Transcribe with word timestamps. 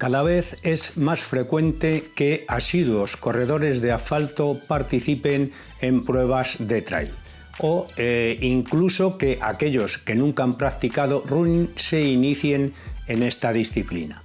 Cada 0.00 0.22
vez 0.22 0.56
es 0.62 0.96
más 0.96 1.20
frecuente 1.20 2.10
que 2.14 2.46
asiduos 2.48 3.18
corredores 3.18 3.82
de 3.82 3.92
asfalto 3.92 4.58
participen 4.66 5.52
en 5.82 6.02
pruebas 6.02 6.56
de 6.58 6.80
trail 6.80 7.10
o 7.58 7.86
eh, 7.98 8.38
incluso 8.40 9.18
que 9.18 9.38
aquellos 9.42 9.98
que 9.98 10.14
nunca 10.14 10.42
han 10.42 10.56
practicado 10.56 11.22
running 11.26 11.74
se 11.76 12.00
inicien 12.00 12.72
en 13.08 13.22
esta 13.22 13.52
disciplina. 13.52 14.22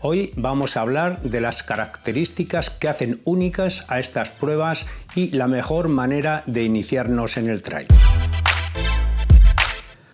Hoy 0.00 0.32
vamos 0.34 0.76
a 0.76 0.80
hablar 0.80 1.22
de 1.22 1.40
las 1.40 1.62
características 1.62 2.70
que 2.70 2.88
hacen 2.88 3.20
únicas 3.22 3.84
a 3.86 4.00
estas 4.00 4.32
pruebas 4.32 4.86
y 5.14 5.30
la 5.30 5.46
mejor 5.46 5.86
manera 5.86 6.42
de 6.46 6.64
iniciarnos 6.64 7.36
en 7.36 7.48
el 7.48 7.62
trail. 7.62 7.86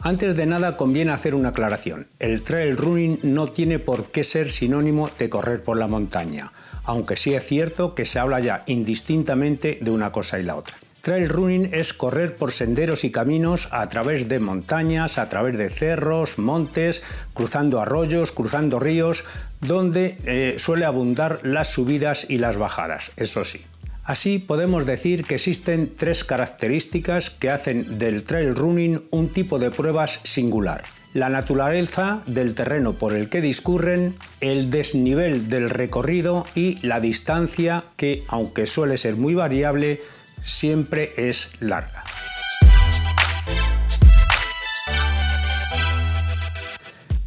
Antes 0.01 0.37
de 0.37 0.47
nada 0.47 0.77
conviene 0.77 1.12
hacer 1.12 1.34
una 1.34 1.48
aclaración. 1.48 2.07
El 2.20 2.43
trail 2.43 2.77
running 2.77 3.19
no 3.23 3.48
tiene 3.48 3.79
por 3.79 4.07
qué 4.11 4.23
ser 4.23 4.51
sinónimo 4.51 5.11
de 5.19 5.29
correr 5.29 5.62
por 5.62 5.77
la 5.77 5.88
montaña, 5.88 6.52
aunque 6.84 7.16
sí 7.16 7.34
es 7.34 7.45
cierto 7.45 7.95
que 7.95 8.07
se 8.07 8.19
habla 8.19 8.38
ya 8.38 8.62
indistintamente 8.66 9.79
de 9.80 9.91
una 9.91 10.12
cosa 10.12 10.38
y 10.38 10.45
la 10.45 10.55
otra. 10.55 10.77
Trail 11.01 11.29
running 11.29 11.71
es 11.73 11.93
correr 11.93 12.37
por 12.37 12.52
senderos 12.52 13.05
y 13.05 13.11
caminos 13.11 13.69
a 13.73 13.88
través 13.88 14.29
de 14.29 14.41
montañas, 14.41 15.19
a 15.19 15.29
través 15.29 15.57
de 15.57 15.71
cerros, 15.71 16.38
montes, 16.38 17.02
cruzando 17.35 17.80
arroyos, 17.80 18.30
cruzando 18.33 18.79
ríos, 18.79 19.24
donde 19.60 20.19
eh, 20.24 20.55
suele 20.59 20.85
abundar 20.85 21.41
las 21.43 21.69
subidas 21.69 22.27
y 22.29 22.38
las 22.38 22.57
bajadas, 22.57 23.12
eso 23.16 23.45
sí. 23.45 23.65
Así 24.08 24.38
podemos 24.38 24.86
decir 24.86 25.26
que 25.26 25.34
existen 25.34 25.92
tres 25.94 26.24
características 26.24 27.28
que 27.28 27.50
hacen 27.50 27.98
del 27.98 28.24
trail 28.24 28.54
running 28.54 29.02
un 29.10 29.28
tipo 29.28 29.58
de 29.58 29.70
pruebas 29.70 30.20
singular. 30.24 30.82
La 31.12 31.28
naturaleza 31.28 32.23
del 32.26 32.54
terreno 32.54 32.95
por 32.95 33.15
el 33.15 33.28
que 33.28 33.42
discurren, 33.42 34.16
el 34.40 34.70
desnivel 34.70 35.50
del 35.50 35.68
recorrido 35.68 36.46
y 36.54 36.78
la 36.80 37.00
distancia 37.00 37.84
que, 37.98 38.24
aunque 38.28 38.65
suele 38.65 38.96
ser 38.96 39.16
muy 39.16 39.34
variable, 39.34 40.00
siempre 40.43 41.12
es 41.18 41.50
larga. 41.60 42.02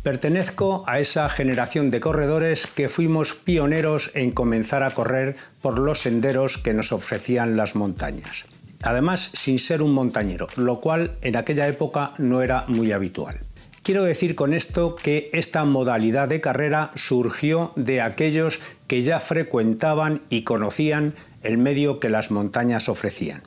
Pertenezco 0.03 0.83
a 0.87 0.99
esa 0.99 1.29
generación 1.29 1.91
de 1.91 1.99
corredores 1.99 2.65
que 2.65 2.89
fuimos 2.89 3.35
pioneros 3.35 4.09
en 4.15 4.31
comenzar 4.31 4.81
a 4.81 4.91
correr 4.91 5.35
por 5.61 5.77
los 5.77 6.01
senderos 6.01 6.57
que 6.57 6.73
nos 6.73 6.91
ofrecían 6.91 7.55
las 7.55 7.75
montañas. 7.75 8.45
Además, 8.81 9.29
sin 9.33 9.59
ser 9.59 9.83
un 9.83 9.93
montañero, 9.93 10.47
lo 10.55 10.79
cual 10.79 11.17
en 11.21 11.35
aquella 11.35 11.67
época 11.67 12.13
no 12.17 12.41
era 12.41 12.65
muy 12.67 12.91
habitual. 12.91 13.41
Quiero 13.83 14.03
decir 14.03 14.33
con 14.33 14.53
esto 14.53 14.95
que 14.95 15.29
esta 15.33 15.65
modalidad 15.65 16.27
de 16.27 16.41
carrera 16.41 16.91
surgió 16.95 17.71
de 17.75 18.01
aquellos 18.01 18.59
que 18.87 19.03
ya 19.03 19.19
frecuentaban 19.19 20.23
y 20.29 20.41
conocían 20.43 21.13
el 21.43 21.59
medio 21.59 21.99
que 21.99 22.09
las 22.09 22.31
montañas 22.31 22.89
ofrecían 22.89 23.43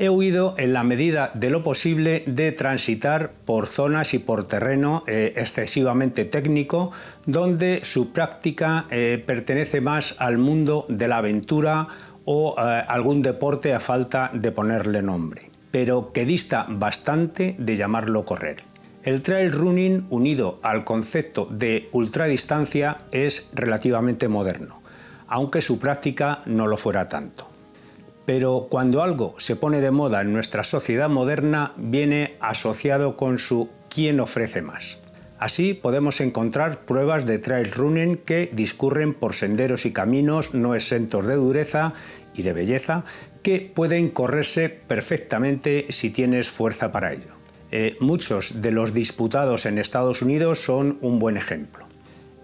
he 0.00 0.08
huido 0.08 0.54
en 0.56 0.72
la 0.72 0.82
medida 0.82 1.30
de 1.34 1.50
lo 1.50 1.62
posible 1.62 2.24
de 2.26 2.52
transitar 2.52 3.32
por 3.44 3.66
zonas 3.66 4.14
y 4.14 4.18
por 4.18 4.48
terreno 4.48 5.04
eh, 5.06 5.34
excesivamente 5.36 6.24
técnico, 6.24 6.90
donde 7.26 7.80
su 7.84 8.10
práctica 8.10 8.86
eh, 8.90 9.22
pertenece 9.24 9.82
más 9.82 10.16
al 10.18 10.38
mundo 10.38 10.86
de 10.88 11.06
la 11.06 11.18
aventura 11.18 11.86
o 12.24 12.56
eh, 12.56 12.82
algún 12.88 13.20
deporte 13.20 13.74
a 13.74 13.80
falta 13.80 14.30
de 14.32 14.50
ponerle 14.52 15.02
nombre, 15.02 15.50
pero 15.70 16.12
que 16.12 16.24
dista 16.24 16.64
bastante 16.66 17.54
de 17.58 17.76
llamarlo 17.76 18.24
correr. 18.24 18.62
El 19.02 19.20
trail 19.20 19.52
running 19.52 20.06
unido 20.08 20.60
al 20.62 20.84
concepto 20.84 21.46
de 21.50 21.90
ultradistancia 21.92 22.96
es 23.12 23.50
relativamente 23.52 24.28
moderno, 24.28 24.80
aunque 25.28 25.60
su 25.60 25.78
práctica 25.78 26.38
no 26.46 26.66
lo 26.66 26.78
fuera 26.78 27.06
tanto. 27.06 27.49
Pero 28.30 28.68
cuando 28.70 29.02
algo 29.02 29.34
se 29.38 29.56
pone 29.56 29.80
de 29.80 29.90
moda 29.90 30.20
en 30.20 30.32
nuestra 30.32 30.62
sociedad 30.62 31.08
moderna, 31.08 31.72
viene 31.76 32.36
asociado 32.38 33.16
con 33.16 33.40
su 33.40 33.68
quién 33.88 34.20
ofrece 34.20 34.62
más. 34.62 34.98
Así 35.40 35.74
podemos 35.74 36.20
encontrar 36.20 36.84
pruebas 36.84 37.26
de 37.26 37.40
trail 37.40 37.72
running 37.72 38.18
que 38.18 38.48
discurren 38.52 39.14
por 39.14 39.34
senderos 39.34 39.84
y 39.84 39.92
caminos 39.92 40.54
no 40.54 40.76
exentos 40.76 41.26
de 41.26 41.34
dureza 41.34 41.92
y 42.32 42.42
de 42.42 42.52
belleza 42.52 43.04
que 43.42 43.68
pueden 43.74 44.10
correrse 44.10 44.68
perfectamente 44.68 45.86
si 45.88 46.10
tienes 46.10 46.48
fuerza 46.48 46.92
para 46.92 47.12
ello. 47.12 47.34
Eh, 47.72 47.96
muchos 47.98 48.62
de 48.62 48.70
los 48.70 48.94
disputados 48.94 49.66
en 49.66 49.76
Estados 49.76 50.22
Unidos 50.22 50.60
son 50.60 50.98
un 51.00 51.18
buen 51.18 51.36
ejemplo. 51.36 51.90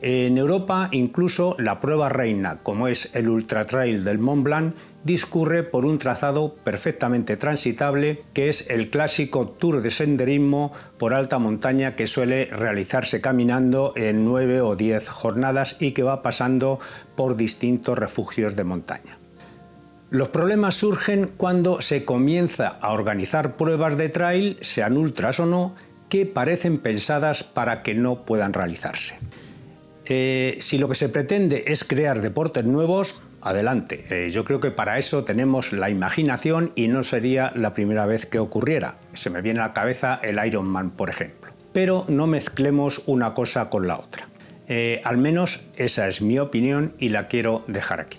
En 0.03 0.37
Europa 0.37 0.89
incluso 0.91 1.55
la 1.59 1.81
prueba 1.81 2.09
reina, 2.09 2.59
como 2.65 2.89
es 2.89 3.09
el 3.15 3.29
Ultra 3.29 3.65
Trail 3.65 4.05
del 4.05 4.19
Mont 4.19 4.43
Blanc, 4.43 4.75
discurre 5.07 5.63
por 5.63 5.87
un 5.87 5.99
trazado 5.99 6.57
perfectamente 6.57 7.37
transitable 7.37 8.23
que 8.35 8.49
es 8.49 8.69
el 8.69 8.91
clásico 8.91 9.49
tour 9.49 9.81
de 9.81 9.93
senderismo 9.93 10.73
por 10.99 11.15
alta 11.15 11.39
montaña 11.39 11.95
que 11.95 12.09
suele 12.09 12.47
realizarse 12.47 13.21
caminando 13.21 13.93
en 13.95 14.25
nueve 14.25 14.61
o 14.61 14.75
diez 14.75 15.09
jornadas 15.09 15.77
y 15.79 15.93
que 15.93 16.03
va 16.03 16.23
pasando 16.23 16.81
por 17.15 17.37
distintos 17.37 17.97
refugios 17.97 18.57
de 18.57 18.65
montaña. 18.65 19.17
Los 20.11 20.31
problemas 20.31 20.75
surgen 20.75 21.31
cuando 21.37 21.81
se 21.81 22.05
comienza 22.05 22.67
a 22.67 22.93
organizar 22.93 23.57
pruebas 23.57 23.97
de 23.97 24.09
trail, 24.09 24.59
sean 24.61 24.97
ultras 24.97 25.39
o 25.39 25.47
no, 25.47 25.75
que 26.09 26.27
parecen 26.27 26.79
pensadas 26.79 27.45
para 27.45 27.83
que 27.83 27.95
no 27.95 28.25
puedan 28.25 28.53
realizarse. 28.53 29.15
Eh, 30.09 30.59
si 30.61 30.79
lo 30.79 30.89
que 30.89 30.95
se 30.95 31.09
pretende 31.09 31.65
es 31.67 31.83
crear 31.83 32.21
deportes 32.21 32.65
nuevos, 32.65 33.23
adelante. 33.49 34.05
Eh, 34.11 34.31
yo 34.31 34.45
creo 34.45 34.61
que 34.61 34.71
para 34.71 34.99
eso 34.99 35.25
tenemos 35.25 35.73
la 35.73 35.91
imaginación 35.91 36.73
y 36.75 36.89
no 36.89 37.03
sería 37.03 37.53
la 37.55 37.73
primera 37.73 38.07
vez 38.07 38.27
que 38.27 38.39
ocurriera. 38.39 38.97
Se 39.15 39.31
me 39.31 39.43
viene 39.43 39.61
a 39.61 39.69
la 39.69 39.73
cabeza 39.73 40.19
el 40.23 40.45
Ironman, 40.45 40.91
por 40.91 41.11
ejemplo. 41.11 41.53
Pero 41.73 42.05
no 42.09 42.27
mezclemos 42.27 43.03
una 43.07 43.35
cosa 43.35 43.71
con 43.71 43.87
la 43.87 43.99
otra. 43.99 44.29
Eh, 44.69 45.01
al 45.05 45.19
menos 45.19 45.65
esa 45.77 46.09
es 46.09 46.23
mi 46.23 46.39
opinión 46.39 46.95
y 46.99 47.11
la 47.11 47.29
quiero 47.29 47.65
dejar 47.69 48.01
aquí. 48.01 48.19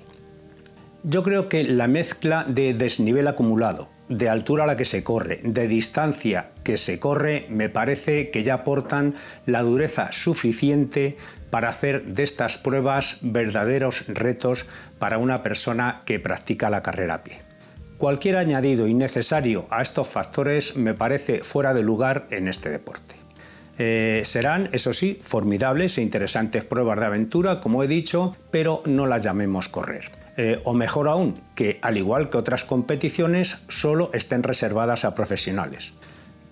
Yo 1.04 1.24
creo 1.24 1.50
que 1.50 1.64
la 1.64 1.88
mezcla 1.88 2.46
de 2.48 2.74
desnivel 2.74 3.28
acumulado, 3.28 3.90
de 4.10 4.30
altura 4.30 4.64
a 4.64 4.68
la 4.68 4.76
que 4.76 4.86
se 4.86 5.04
corre, 5.04 5.40
de 5.44 5.68
distancia 5.68 6.52
que 6.64 6.78
se 6.78 7.00
corre, 7.00 7.46
me 7.50 7.70
parece 7.70 8.30
que 8.30 8.44
ya 8.44 8.56
aportan 8.56 9.16
la 9.46 9.62
dureza 9.64 10.12
suficiente 10.12 11.18
para 11.50 11.70
hacer 11.70 12.06
de 12.06 12.24
estas 12.24 12.58
pruebas 12.58 13.18
verdaderos 13.22 14.06
retos 14.08 14.66
para 15.00 15.18
una 15.18 15.44
persona 15.44 16.02
que 16.06 16.20
practica 16.20 16.70
la 16.70 16.84
carrera 16.84 17.16
a 17.16 17.24
pie. 17.24 17.42
Cualquier 17.98 18.38
añadido 18.38 18.88
innecesario 18.88 19.66
a 19.72 19.82
estos 19.82 20.08
factores 20.08 20.76
me 20.76 20.94
parece 20.94 21.44
fuera 21.44 21.74
de 21.74 21.84
lugar 21.84 22.28
en 22.30 22.48
este 22.48 22.70
deporte. 22.70 23.16
Eh, 23.80 24.22
serán, 24.24 24.70
eso 24.72 24.94
sí, 24.94 25.20
formidables 25.22 25.98
e 25.98 26.02
interesantes 26.02 26.64
pruebas 26.64 27.00
de 27.00 27.06
aventura, 27.06 27.60
como 27.60 27.84
he 27.84 27.88
dicho, 27.88 28.36
pero 28.52 28.82
no 28.86 29.06
las 29.06 29.24
llamemos 29.24 29.70
correr. 29.70 30.06
Eh, 30.36 30.62
o 30.64 30.74
mejor 30.74 31.08
aún, 31.08 31.42
que 31.56 31.80
al 31.82 31.98
igual 31.98 32.30
que 32.30 32.38
otras 32.38 32.66
competiciones, 32.66 33.58
solo 33.68 34.12
estén 34.14 34.44
reservadas 34.44 35.06
a 35.06 35.16
profesionales. 35.16 35.94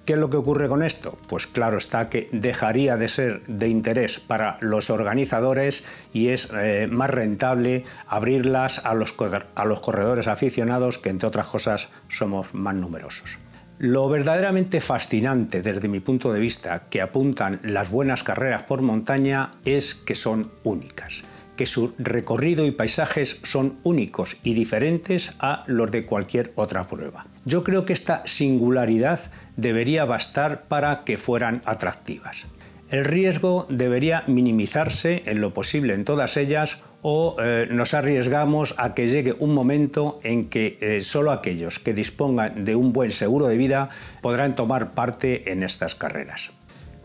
¿Qué 0.06 0.14
es 0.14 0.20
lo 0.20 0.30
que 0.30 0.38
ocurre 0.38 0.70
con 0.70 0.84
esto? 0.84 1.18
Pues 1.28 1.48
claro 1.48 1.78
está 1.78 2.10
que 2.10 2.30
dejaría 2.32 2.96
de 2.96 3.10
ser 3.10 3.42
de 3.48 3.70
interés 3.70 4.20
para 4.20 4.58
los 4.62 4.92
organizadores 4.92 5.84
y 6.14 6.28
es 6.28 6.48
eh, 6.54 6.88
más 6.92 7.10
rentable 7.10 7.86
abrirlas 8.06 8.86
a 8.86 8.94
los, 8.94 9.16
a 9.56 9.66
los 9.66 9.80
corredores 9.80 10.28
aficionados 10.28 11.00
que 11.00 11.10
entre 11.10 11.28
otras 11.28 11.48
cosas 11.48 11.90
somos 12.08 12.54
más 12.54 12.76
numerosos. 12.76 13.40
Lo 13.80 14.08
verdaderamente 14.08 14.80
fascinante 14.80 15.64
desde 15.64 15.88
mi 15.88 16.02
punto 16.02 16.32
de 16.32 16.40
vista 16.40 16.84
que 16.88 17.02
apuntan 17.02 17.60
las 17.64 17.90
buenas 17.90 18.22
carreras 18.22 18.62
por 18.64 18.84
montaña 18.84 19.54
es 19.66 19.96
que 19.96 20.14
son 20.14 20.52
únicas 20.64 21.24
que 21.56 21.66
su 21.66 21.94
recorrido 21.98 22.66
y 22.66 22.72
paisajes 22.72 23.40
son 23.44 23.78
únicos 23.84 24.38
y 24.44 24.54
diferentes 24.54 25.34
a 25.40 25.64
los 25.68 25.92
de 25.92 26.06
cualquier 26.06 26.52
otra 26.56 26.88
prueba. 26.88 27.28
Yo 27.46 27.64
creo 27.64 27.86
que 27.86 27.94
esta 27.94 28.24
singularidad 28.26 29.20
debería 29.56 30.06
bastar 30.06 30.68
para 30.68 31.04
que 31.04 31.18
fueran 31.18 31.62
atractivas. 31.66 32.48
El 32.90 33.04
riesgo 33.04 33.66
debería 33.70 34.24
minimizarse 34.28 35.24
en 35.26 35.42
lo 35.42 35.54
posible 35.54 35.96
en 35.96 36.06
todas 36.06 36.38
ellas 36.38 36.80
o 37.02 37.36
eh, 37.40 37.68
nos 37.70 37.94
arriesgamos 37.94 38.74
a 38.78 38.94
que 38.94 39.08
llegue 39.08 39.36
un 39.38 39.54
momento 39.54 40.20
en 40.24 40.50
que 40.50 40.78
eh, 40.82 41.02
solo 41.02 41.32
aquellos 41.32 41.78
que 41.78 41.94
dispongan 41.94 42.66
de 42.66 42.76
un 42.76 42.94
buen 42.94 43.12
seguro 43.12 43.48
de 43.48 43.58
vida 43.58 43.90
podrán 44.22 44.56
tomar 44.56 44.94
parte 44.94 45.52
en 45.52 45.62
estas 45.62 45.94
carreras. 45.94 46.52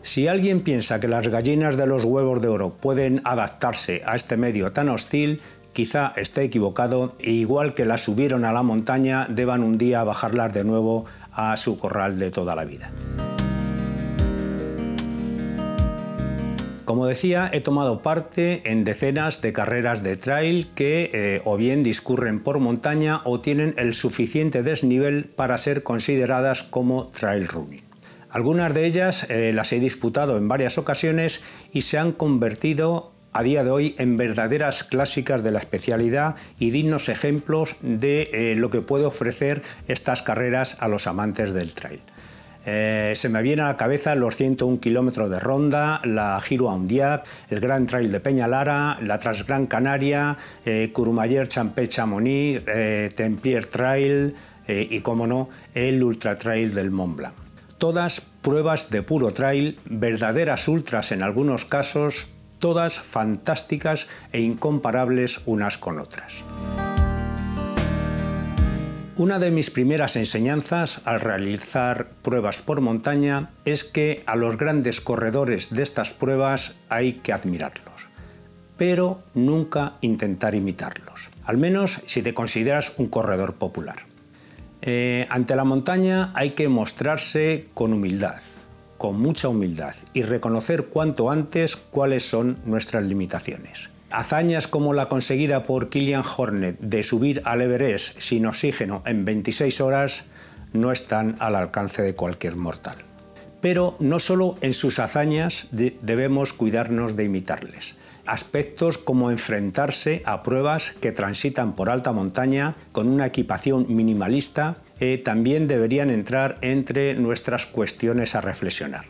Si 0.03 0.27
alguien 0.27 0.61
piensa 0.61 0.99
que 0.99 1.07
las 1.07 1.27
gallinas 1.27 1.77
de 1.77 1.85
los 1.85 2.05
huevos 2.05 2.41
de 2.41 2.47
oro 2.47 2.71
pueden 2.71 3.21
adaptarse 3.23 4.01
a 4.05 4.15
este 4.15 4.35
medio 4.35 4.71
tan 4.71 4.89
hostil, 4.89 5.41
quizá 5.73 6.13
esté 6.15 6.43
equivocado 6.43 7.15
e 7.19 7.31
igual 7.31 7.75
que 7.75 7.85
las 7.85 8.01
subieron 8.01 8.43
a 8.43 8.51
la 8.51 8.63
montaña, 8.63 9.27
deban 9.29 9.63
un 9.63 9.77
día 9.77 10.03
bajarlas 10.03 10.53
de 10.53 10.63
nuevo 10.63 11.05
a 11.31 11.55
su 11.55 11.77
corral 11.77 12.17
de 12.17 12.31
toda 12.31 12.55
la 12.55 12.65
vida. 12.65 12.91
Como 16.83 17.05
decía, 17.05 17.49
he 17.53 17.61
tomado 17.61 18.01
parte 18.01 18.63
en 18.69 18.83
decenas 18.83 19.41
de 19.41 19.53
carreras 19.53 20.01
de 20.03 20.17
trail 20.17 20.67
que 20.73 21.11
eh, 21.13 21.41
o 21.45 21.55
bien 21.55 21.83
discurren 21.83 22.41
por 22.41 22.59
montaña 22.59 23.21
o 23.23 23.39
tienen 23.39 23.75
el 23.77 23.93
suficiente 23.93 24.63
desnivel 24.63 25.25
para 25.25 25.57
ser 25.59 25.83
consideradas 25.83 26.63
como 26.63 27.07
trail 27.09 27.47
running. 27.47 27.90
Algunas 28.31 28.73
de 28.73 28.85
ellas 28.85 29.25
eh, 29.29 29.51
las 29.53 29.73
he 29.73 29.79
disputado 29.79 30.37
en 30.37 30.47
varias 30.47 30.77
ocasiones 30.77 31.41
y 31.71 31.81
se 31.81 31.97
han 31.97 32.11
convertido 32.11 33.11
a 33.33 33.43
día 33.43 33.63
de 33.63 33.71
hoy 33.71 33.95
en 33.97 34.17
verdaderas 34.17 34.83
clásicas 34.83 35.43
de 35.43 35.51
la 35.51 35.59
especialidad 35.59 36.35
y 36.59 36.71
dignos 36.71 37.09
ejemplos 37.09 37.75
de 37.81 38.29
eh, 38.33 38.55
lo 38.55 38.69
que 38.69 38.81
puede 38.81 39.05
ofrecer 39.05 39.61
estas 39.87 40.21
carreras 40.21 40.77
a 40.79 40.87
los 40.87 41.07
amantes 41.07 41.53
del 41.53 41.73
trail. 41.73 42.01
Eh, 42.65 43.13
se 43.15 43.29
me 43.29 43.41
viene 43.41 43.63
a 43.63 43.65
la 43.65 43.77
cabeza 43.77 44.13
los 44.13 44.37
101 44.37 44.79
kilómetros 44.79 45.29
de 45.29 45.39
Ronda, 45.39 45.99
la 46.03 46.39
Giro 46.41 46.69
a 46.69 46.75
Undiac, 46.75 47.25
el 47.49 47.59
Gran 47.59 47.87
Trail 47.87 48.11
de 48.11 48.19
Peñalara, 48.19 48.99
la 49.01 49.17
Transgran 49.17 49.65
Canaria, 49.65 50.37
eh, 50.65 50.91
Courmayeur 50.93 51.47
Champé 51.47 51.87
Chamonix, 51.87 52.61
eh, 52.67 53.09
Templier 53.15 53.65
Trail 53.65 54.35
y, 54.67 55.01
como 55.01 55.27
no, 55.27 55.49
el 55.73 56.01
Ultra 56.01 56.37
Trail 56.37 56.73
del 56.73 56.91
Mont 56.91 57.17
Blanc. 57.17 57.40
Todas 57.81 58.21
pruebas 58.43 58.91
de 58.91 59.01
puro 59.01 59.33
trail, 59.33 59.79
verdaderas 59.85 60.67
ultras 60.67 61.11
en 61.11 61.23
algunos 61.23 61.65
casos, 61.65 62.27
todas 62.59 62.99
fantásticas 62.99 64.05
e 64.31 64.41
incomparables 64.41 65.41
unas 65.47 65.79
con 65.79 65.97
otras. 65.97 66.43
Una 69.17 69.39
de 69.39 69.49
mis 69.49 69.71
primeras 69.71 70.15
enseñanzas 70.15 71.01
al 71.05 71.21
realizar 71.21 72.11
pruebas 72.21 72.61
por 72.61 72.81
montaña 72.81 73.49
es 73.65 73.83
que 73.83 74.21
a 74.27 74.35
los 74.35 74.57
grandes 74.57 75.01
corredores 75.01 75.73
de 75.73 75.81
estas 75.81 76.13
pruebas 76.13 76.75
hay 76.87 77.13
que 77.13 77.33
admirarlos, 77.33 78.09
pero 78.77 79.23
nunca 79.33 79.93
intentar 80.01 80.53
imitarlos, 80.53 81.31
al 81.45 81.57
menos 81.57 81.99
si 82.05 82.21
te 82.21 82.35
consideras 82.35 82.93
un 82.97 83.07
corredor 83.07 83.55
popular. 83.55 84.10
Eh, 84.81 85.27
ante 85.29 85.55
la 85.55 85.63
montaña 85.63 86.31
hay 86.33 86.51
que 86.51 86.67
mostrarse 86.67 87.67
con 87.73 87.93
humildad, 87.93 88.41
con 88.97 89.19
mucha 89.19 89.47
humildad 89.47 89.95
y 90.13 90.23
reconocer 90.23 90.85
cuanto 90.85 91.29
antes 91.29 91.75
cuáles 91.75 92.27
son 92.27 92.57
nuestras 92.65 93.03
limitaciones. 93.03 93.89
Hazañas 94.09 94.67
como 94.67 94.93
la 94.93 95.07
conseguida 95.07 95.63
por 95.63 95.89
Kilian 95.89 96.23
Hornet 96.37 96.79
de 96.79 97.03
subir 97.03 97.41
al 97.45 97.61
Everest 97.61 98.19
sin 98.19 98.45
oxígeno 98.45 99.03
en 99.05 99.23
26 99.23 99.81
horas 99.81 100.23
no 100.73 100.91
están 100.91 101.35
al 101.39 101.55
alcance 101.55 102.01
de 102.01 102.15
cualquier 102.15 102.55
mortal. 102.55 102.97
Pero 103.61 103.95
no 103.99 104.19
solo 104.19 104.57
en 104.61 104.73
sus 104.73 104.97
hazañas 104.99 105.67
debemos 105.71 106.53
cuidarnos 106.53 107.15
de 107.15 107.25
imitarles. 107.25 107.95
Aspectos 108.31 108.97
como 108.97 109.29
enfrentarse 109.29 110.21
a 110.23 110.41
pruebas 110.41 110.93
que 111.01 111.11
transitan 111.11 111.75
por 111.75 111.89
alta 111.89 112.13
montaña 112.13 112.75
con 112.93 113.09
una 113.09 113.25
equipación 113.25 113.87
minimalista 113.89 114.77
eh, 115.01 115.21
también 115.21 115.67
deberían 115.67 116.09
entrar 116.09 116.57
entre 116.61 117.13
nuestras 117.15 117.65
cuestiones 117.65 118.33
a 118.35 118.39
reflexionar. 118.39 119.03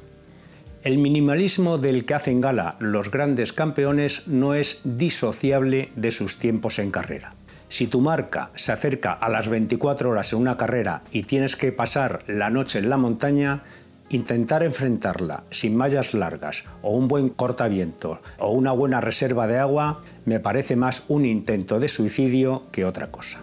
El 0.82 0.98
minimalismo 0.98 1.78
del 1.78 2.04
que 2.04 2.16
hacen 2.16 2.42
gala 2.42 2.78
los 2.80 3.12
grandes 3.12 3.54
campeones 3.54 4.24
no 4.26 4.56
es 4.56 4.80
disociable 4.86 5.92
de 5.96 6.10
sus 6.10 6.40
tiempos 6.40 6.80
en 6.80 6.90
carrera. 6.90 7.36
Si 7.70 7.86
tu 7.86 8.02
marca 8.02 8.50
se 8.56 8.72
acerca 8.72 9.14
a 9.14 9.30
las 9.30 9.50
24 9.50 10.10
horas 10.10 10.34
en 10.34 10.40
una 10.40 10.58
carrera 10.58 11.04
y 11.12 11.22
tienes 11.24 11.56
que 11.56 11.72
pasar 11.72 12.24
la 12.26 12.50
noche 12.50 12.80
en 12.80 12.90
la 12.90 12.98
montaña, 12.98 13.62
intentar 14.12 14.64
enfrentarla 14.64 15.46
sin 15.50 15.76
mallas 15.76 16.14
largas 16.14 16.66
o 16.82 16.92
un 16.92 17.08
buen 17.08 17.30
cortaviento 17.30 18.22
o 18.38 18.52
una 18.52 18.72
buena 18.72 19.02
reserva 19.02 19.48
de 19.48 19.58
agua 19.58 20.04
me 20.26 20.40
parece 20.40 20.76
más 20.76 21.04
un 21.08 21.26
intento 21.26 21.80
de 21.80 21.88
suicidio 21.88 22.64
que 22.72 22.86
otra 22.86 23.12
cosa. 23.12 23.40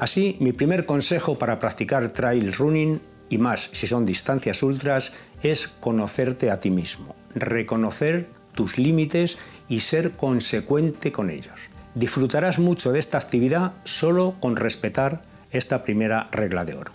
Así, 0.00 0.38
mi 0.40 0.52
primer 0.52 0.86
consejo 0.86 1.36
para 1.36 1.58
practicar 1.58 2.10
trail 2.10 2.54
running 2.54 3.00
y 3.28 3.36
más 3.36 3.68
si 3.72 3.86
son 3.86 4.06
distancias 4.06 4.62
ultras, 4.62 5.12
es 5.42 5.68
conocerte 5.68 6.50
a 6.50 6.58
ti 6.58 6.70
mismo, 6.70 7.14
reconocer 7.34 8.28
tus 8.54 8.78
límites 8.78 9.36
y 9.68 9.80
ser 9.80 10.12
consecuente 10.12 11.12
con 11.12 11.28
ellos. 11.30 11.68
Disfrutarás 11.94 12.58
mucho 12.58 12.92
de 12.92 12.98
esta 12.98 13.18
actividad 13.18 13.74
solo 13.84 14.36
con 14.40 14.56
respetar 14.56 15.22
esta 15.50 15.82
primera 15.82 16.28
regla 16.32 16.64
de 16.64 16.74
oro. 16.74 16.92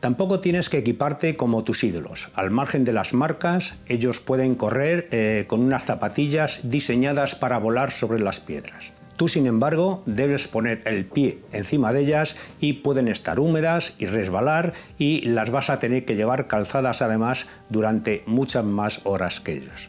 Tampoco 0.00 0.40
tienes 0.40 0.68
que 0.68 0.78
equiparte 0.78 1.36
como 1.36 1.64
tus 1.64 1.82
ídolos. 1.82 2.28
Al 2.34 2.50
margen 2.50 2.84
de 2.84 2.92
las 2.92 3.14
marcas, 3.14 3.74
ellos 3.86 4.20
pueden 4.20 4.54
correr 4.54 5.08
eh, 5.10 5.46
con 5.48 5.60
unas 5.60 5.84
zapatillas 5.84 6.60
diseñadas 6.70 7.34
para 7.34 7.58
volar 7.58 7.90
sobre 7.90 8.20
las 8.20 8.40
piedras. 8.40 8.92
Tú, 9.16 9.28
sin 9.28 9.46
embargo, 9.46 10.02
debes 10.04 10.46
poner 10.46 10.82
el 10.84 11.06
pie 11.06 11.38
encima 11.50 11.92
de 11.92 12.02
ellas 12.02 12.36
y 12.60 12.74
pueden 12.74 13.08
estar 13.08 13.40
húmedas 13.40 13.94
y 13.98 14.06
resbalar 14.06 14.74
y 14.98 15.22
las 15.22 15.50
vas 15.50 15.70
a 15.70 15.78
tener 15.78 16.04
que 16.04 16.16
llevar 16.16 16.46
calzadas 16.46 17.00
además 17.00 17.46
durante 17.70 18.22
muchas 18.26 18.64
más 18.64 19.00
horas 19.04 19.40
que 19.40 19.54
ellos. 19.54 19.88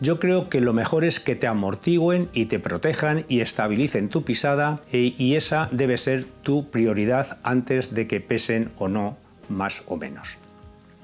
Yo 0.00 0.18
creo 0.18 0.48
que 0.48 0.62
lo 0.62 0.72
mejor 0.72 1.04
es 1.04 1.20
que 1.20 1.36
te 1.36 1.46
amortiguen 1.46 2.30
y 2.32 2.46
te 2.46 2.58
protejan 2.58 3.26
y 3.28 3.40
estabilicen 3.40 4.08
tu 4.08 4.24
pisada 4.24 4.80
e, 4.92 5.14
y 5.18 5.34
esa 5.34 5.68
debe 5.72 5.98
ser 5.98 6.24
tu 6.24 6.70
prioridad 6.70 7.38
antes 7.42 7.92
de 7.92 8.06
que 8.06 8.20
pesen 8.20 8.70
o 8.78 8.88
no 8.88 9.18
más 9.50 9.82
o 9.86 9.98
menos. 9.98 10.38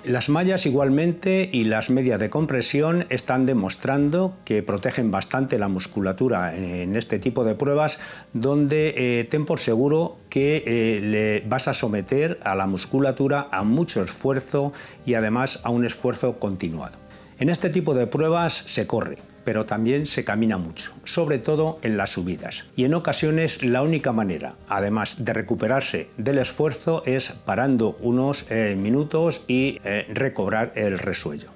Las 0.03 0.29
mallas 0.29 0.65
igualmente 0.67 1.51
y 1.53 1.65
las 1.65 1.91
medias 1.91 2.21
de 2.21 2.31
compresión 2.31 3.07
están 3.11 3.45
demostrando 3.45 4.37
que 4.45 4.63
protegen 4.63 5.11
bastante 5.11 5.59
la 5.59 5.69
musculatura 5.69 6.55
en 6.55 6.97
este 6.97 7.19
tipo 7.19 7.45
de 7.45 7.55
pruebas 7.55 7.99
donde 8.33 8.95
eh, 8.97 9.25
ten 9.25 9.45
por 9.45 9.59
seguro 9.59 10.17
que 10.31 10.63
eh, 10.65 11.01
le 11.03 11.41
vas 11.49 11.69
a 11.69 11.75
someter 11.75 12.39
a 12.45 12.55
la 12.55 12.67
musculatura 12.67 13.49
a 13.51 13.65
mucho 13.65 14.01
esfuerzo 14.01 14.73
y 15.05 15.15
además 15.15 15.61
a 15.65 15.71
un 15.71 15.85
esfuerzo 15.85 16.39
continuado. 16.39 17.06
En 17.39 17.51
este 17.51 17.69
tipo 17.69 17.93
de 17.93 18.07
pruebas 18.07 18.65
se 18.67 18.87
corre, 18.87 19.17
pero 19.45 19.67
también 19.67 20.07
se 20.07 20.25
camina 20.25 20.57
mucho, 20.57 20.93
sobre 21.05 21.39
todo 21.39 21.79
en 21.83 21.99
las 21.99 22.11
subidas. 22.11 22.65
Y 22.77 22.85
en 22.85 22.95
ocasiones 22.95 23.63
la 23.63 23.83
única 23.83 24.11
manera, 24.13 24.55
además 24.69 25.25
de 25.25 25.35
recuperarse 25.35 26.09
del 26.17 26.39
esfuerzo, 26.39 27.03
es 27.05 27.33
parando 27.45 27.99
unos 28.01 28.47
eh, 28.49 28.75
minutos 28.79 29.43
y 29.49 29.81
eh, 29.85 30.07
recobrar 30.15 30.73
el 30.77 30.99
resuello. 30.99 31.51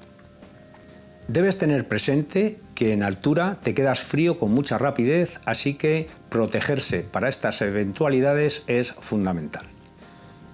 Debes 1.28 1.56
tener 1.56 1.88
presente 1.88 2.58
que 2.74 2.92
en 2.92 3.02
altura 3.02 3.56
te 3.62 3.72
quedas 3.72 4.00
frío 4.00 4.38
con 4.38 4.52
mucha 4.52 4.76
rapidez, 4.76 5.40
así 5.46 5.74
que 5.74 6.08
protegerse 6.28 7.00
para 7.00 7.28
estas 7.28 7.62
eventualidades 7.62 8.64
es 8.66 8.92
fundamental. 8.92 9.64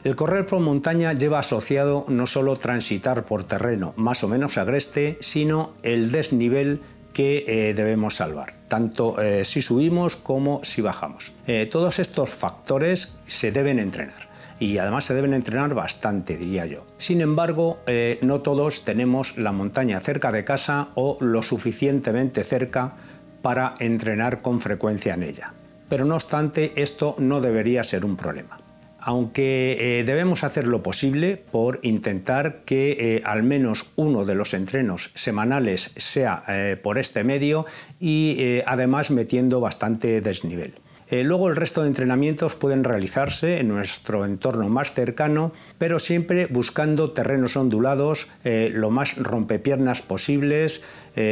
El 0.07 0.15
correr 0.15 0.47
por 0.47 0.61
montaña 0.61 1.15
lleva 1.15 1.41
asociado 1.41 2.05
no 2.07 2.29
solo 2.29 2.59
transitar 2.59 3.25
por 3.25 3.43
terreno 3.43 3.93
más 3.97 4.23
o 4.23 4.29
menos 4.29 4.57
agreste, 4.57 5.19
sino 5.19 5.73
el 5.83 6.13
desnivel 6.13 6.81
que 7.13 7.45
eh, 7.49 7.75
debemos 7.75 8.15
salvar, 8.15 8.53
tanto 8.69 9.21
eh, 9.21 9.45
si 9.45 9.63
subimos 9.63 10.15
como 10.15 10.61
si 10.63 10.81
bajamos. 10.81 11.33
Eh, 11.49 11.69
todos 11.69 11.99
estos 11.99 12.31
factores 12.31 13.17
se 13.27 13.51
deben 13.51 13.81
entrenar 13.81 14.29
y 14.61 14.79
además 14.79 15.07
se 15.07 15.15
deben 15.15 15.35
entrenar 15.35 15.75
bastante, 15.75 16.37
diría 16.37 16.67
yo. 16.67 16.87
Sin 16.99 17.21
embargo, 17.21 17.81
no 18.23 18.43
todos 18.43 18.85
tenemos 18.85 19.37
la 19.37 19.51
montaña 19.51 19.99
cerca 19.99 20.31
de 20.31 20.45
casa 20.45 20.91
o 20.95 21.19
lo 21.19 21.43
suficientemente 21.43 22.45
cerca 22.45 22.95
para 23.43 23.75
entrenar 23.81 24.41
con 24.41 24.61
frecuencia 24.61 25.15
en 25.15 25.25
ella. 25.25 25.53
Pero 25.89 26.05
no 26.05 26.15
obstante, 26.15 26.75
esto 26.77 27.17
no 27.19 27.41
debería 27.41 27.83
ser 27.83 28.05
un 28.05 28.17
problema 28.17 28.59
aunque 29.07 30.01
eh, 30.01 30.05
debemos 30.05 30.43
hacer 30.43 30.67
lo 30.67 30.83
posible 30.83 31.37
por 31.37 31.79
intentar 31.83 32.63
que 32.65 32.97
eh, 32.99 33.23
al 33.25 33.45
menos 33.45 33.87
uno 33.95 34.25
de 34.25 34.35
los 34.35 34.53
entrenos 34.53 35.13
semanales 35.15 35.93
sea 35.97 36.43
eh, 36.49 36.77
por 36.83 36.99
este 36.99 37.23
medio 37.23 37.67
y 38.01 38.61
además 38.67 39.13
metiendo 39.13 39.61
bastante 39.61 40.21
desnivel. 40.21 40.75
luego 41.09 41.47
el 41.49 41.55
resto 41.55 41.83
de 41.83 41.89
entrenamientos 41.89 42.57
pueden 42.57 42.83
realizarse 42.83 43.61
en 43.61 43.69
nuestro 43.69 44.25
entorno 44.25 44.69
más 44.69 44.91
cercano, 44.91 45.53
pero 45.79 46.01
siempre 46.01 46.47
buscando 46.47 47.13
terrenos 47.13 47.57
ondulados 47.57 48.29
lo 48.45 48.91
más 48.91 49.17
rompepiernas 49.17 50.03
posibles. 50.03 50.83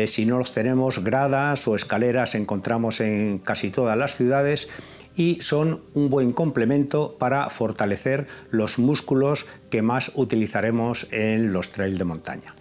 si 0.07 0.27
no 0.27 0.41
tenemos, 0.43 1.03
gradas 1.03 1.67
o 1.67 1.75
escaleras 1.75 2.37
encontramos 2.37 3.01
en 3.01 3.39
casi 3.39 3.71
todas 3.71 3.99
las 3.99 4.15
ciudades 4.15 4.69
y 5.17 5.39
son 5.41 5.83
un 5.95 6.11
buen 6.11 6.33
complemento 6.33 7.17
para 7.19 7.49
fortalecer 7.51 8.27
los 8.51 8.79
músculos 8.79 9.47
que 9.71 9.83
más 9.83 10.13
utilizaremos 10.15 11.07
en 11.11 11.53
los 11.53 11.71
trails 11.71 11.99
de 11.99 12.05
montaña. 12.05 12.55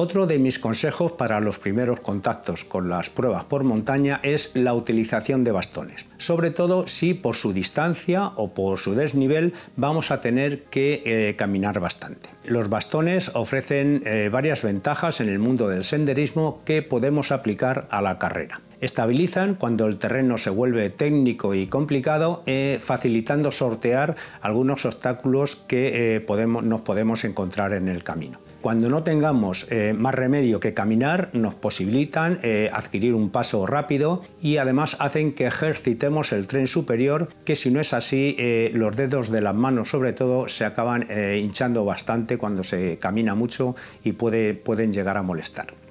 Otro 0.00 0.28
de 0.28 0.38
mis 0.38 0.60
consejos 0.60 1.10
para 1.10 1.40
los 1.40 1.58
primeros 1.58 1.98
contactos 1.98 2.64
con 2.64 2.88
las 2.88 3.10
pruebas 3.10 3.44
por 3.46 3.64
montaña 3.64 4.20
es 4.22 4.52
la 4.54 4.72
utilización 4.72 5.42
de 5.42 5.50
bastones, 5.50 6.06
sobre 6.18 6.52
todo 6.52 6.86
si 6.86 7.14
por 7.14 7.34
su 7.34 7.52
distancia 7.52 8.26
o 8.36 8.54
por 8.54 8.78
su 8.78 8.94
desnivel 8.94 9.54
vamos 9.74 10.12
a 10.12 10.20
tener 10.20 10.62
que 10.66 11.02
eh, 11.04 11.34
caminar 11.34 11.80
bastante. 11.80 12.30
Los 12.44 12.68
bastones 12.68 13.32
ofrecen 13.34 14.04
eh, 14.06 14.28
varias 14.30 14.62
ventajas 14.62 15.20
en 15.20 15.30
el 15.30 15.40
mundo 15.40 15.66
del 15.66 15.82
senderismo 15.82 16.62
que 16.64 16.82
podemos 16.82 17.32
aplicar 17.32 17.88
a 17.90 18.00
la 18.00 18.20
carrera. 18.20 18.60
Estabilizan 18.80 19.56
cuando 19.56 19.86
el 19.86 19.98
terreno 19.98 20.38
se 20.38 20.50
vuelve 20.50 20.90
técnico 20.90 21.54
y 21.54 21.66
complicado, 21.66 22.44
eh, 22.46 22.78
facilitando 22.80 23.50
sortear 23.50 24.14
algunos 24.42 24.84
obstáculos 24.84 25.56
que 25.56 26.24
nos 26.62 26.80
podemos 26.82 27.24
encontrar 27.24 27.72
en 27.72 27.88
el 27.88 28.04
camino. 28.04 28.38
Cuando 28.60 28.90
no 28.90 29.04
tengamos 29.04 29.68
eh, 29.70 29.94
más 29.96 30.14
remedio 30.14 30.58
que 30.58 30.74
caminar, 30.74 31.30
nos 31.32 31.54
posibilitan 31.54 32.40
eh, 32.42 32.70
adquirir 32.72 33.14
un 33.14 33.30
paso 33.30 33.66
rápido 33.66 34.20
y 34.42 34.56
además 34.56 34.96
hacen 34.98 35.32
que 35.32 35.46
ejercitemos 35.46 36.32
el 36.32 36.48
tren 36.48 36.66
superior, 36.66 37.28
que 37.44 37.54
si 37.54 37.70
no 37.70 37.80
es 37.80 37.92
así, 37.92 38.34
eh, 38.36 38.72
los 38.74 38.96
dedos 38.96 39.30
de 39.30 39.42
las 39.42 39.54
manos 39.54 39.90
sobre 39.90 40.12
todo 40.12 40.48
se 40.48 40.64
acaban 40.64 41.06
hinchando 41.08 41.84
bastante 41.84 42.36
cuando 42.36 42.64
se 42.64 42.98
camina 42.98 43.34
mucho 43.34 43.76
y 44.02 44.12
pueden 44.12 44.92
llegar 44.92 45.16
a 45.16 45.22
molestar. 45.22 45.87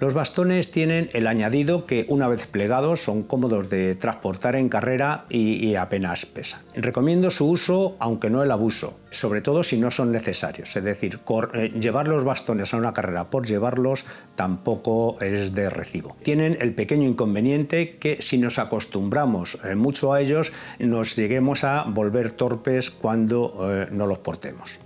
Los 0.00 0.14
bastones 0.14 0.70
tienen 0.70 1.10
el 1.12 1.26
añadido 1.26 1.84
que 1.84 2.06
una 2.08 2.26
vez 2.26 2.46
plegados 2.46 3.04
son 3.04 3.22
cómodos 3.22 3.68
de 3.68 3.94
transportar 3.94 4.56
en 4.56 4.70
carrera 4.70 5.26
y, 5.28 5.74
apenas 5.74 6.24
pesan. 6.24 6.62
Recomiendo 6.74 7.30
su 7.30 7.46
uso 7.46 7.96
aunque 7.98 8.30
no 8.30 8.42
el 8.42 8.50
abuso, 8.50 8.98
sobre 9.10 9.42
todo 9.42 9.62
si 9.62 9.78
no 9.78 9.90
son 9.90 10.10
necesarios. 10.10 10.74
Es 10.74 10.84
decir, 10.84 11.20
eh, 11.52 11.68
llevar 11.78 12.08
los 12.08 12.24
bastones 12.24 12.72
a 12.72 12.78
una 12.78 12.94
carrera 12.94 13.28
por 13.28 13.46
llevarlos 13.46 14.06
tampoco 14.36 15.20
es 15.20 15.52
de 15.52 15.68
recibo. 15.68 16.16
Tienen 16.22 16.56
el 16.62 16.74
pequeño 16.74 17.06
inconveniente 17.06 17.98
que 17.98 18.22
si 18.22 18.38
nos 18.38 18.58
acostumbramos 18.58 19.58
eh, 19.64 19.74
mucho 19.74 20.14
a 20.14 20.22
ellos 20.22 20.54
nos 20.78 21.14
lleguemos 21.14 21.62
a 21.62 21.84
volver 21.86 22.32
torpes 22.32 22.90
cuando 22.90 23.68
eh, 23.70 23.88
no 23.92 24.06
los 24.06 24.20
portemos. 24.20 24.80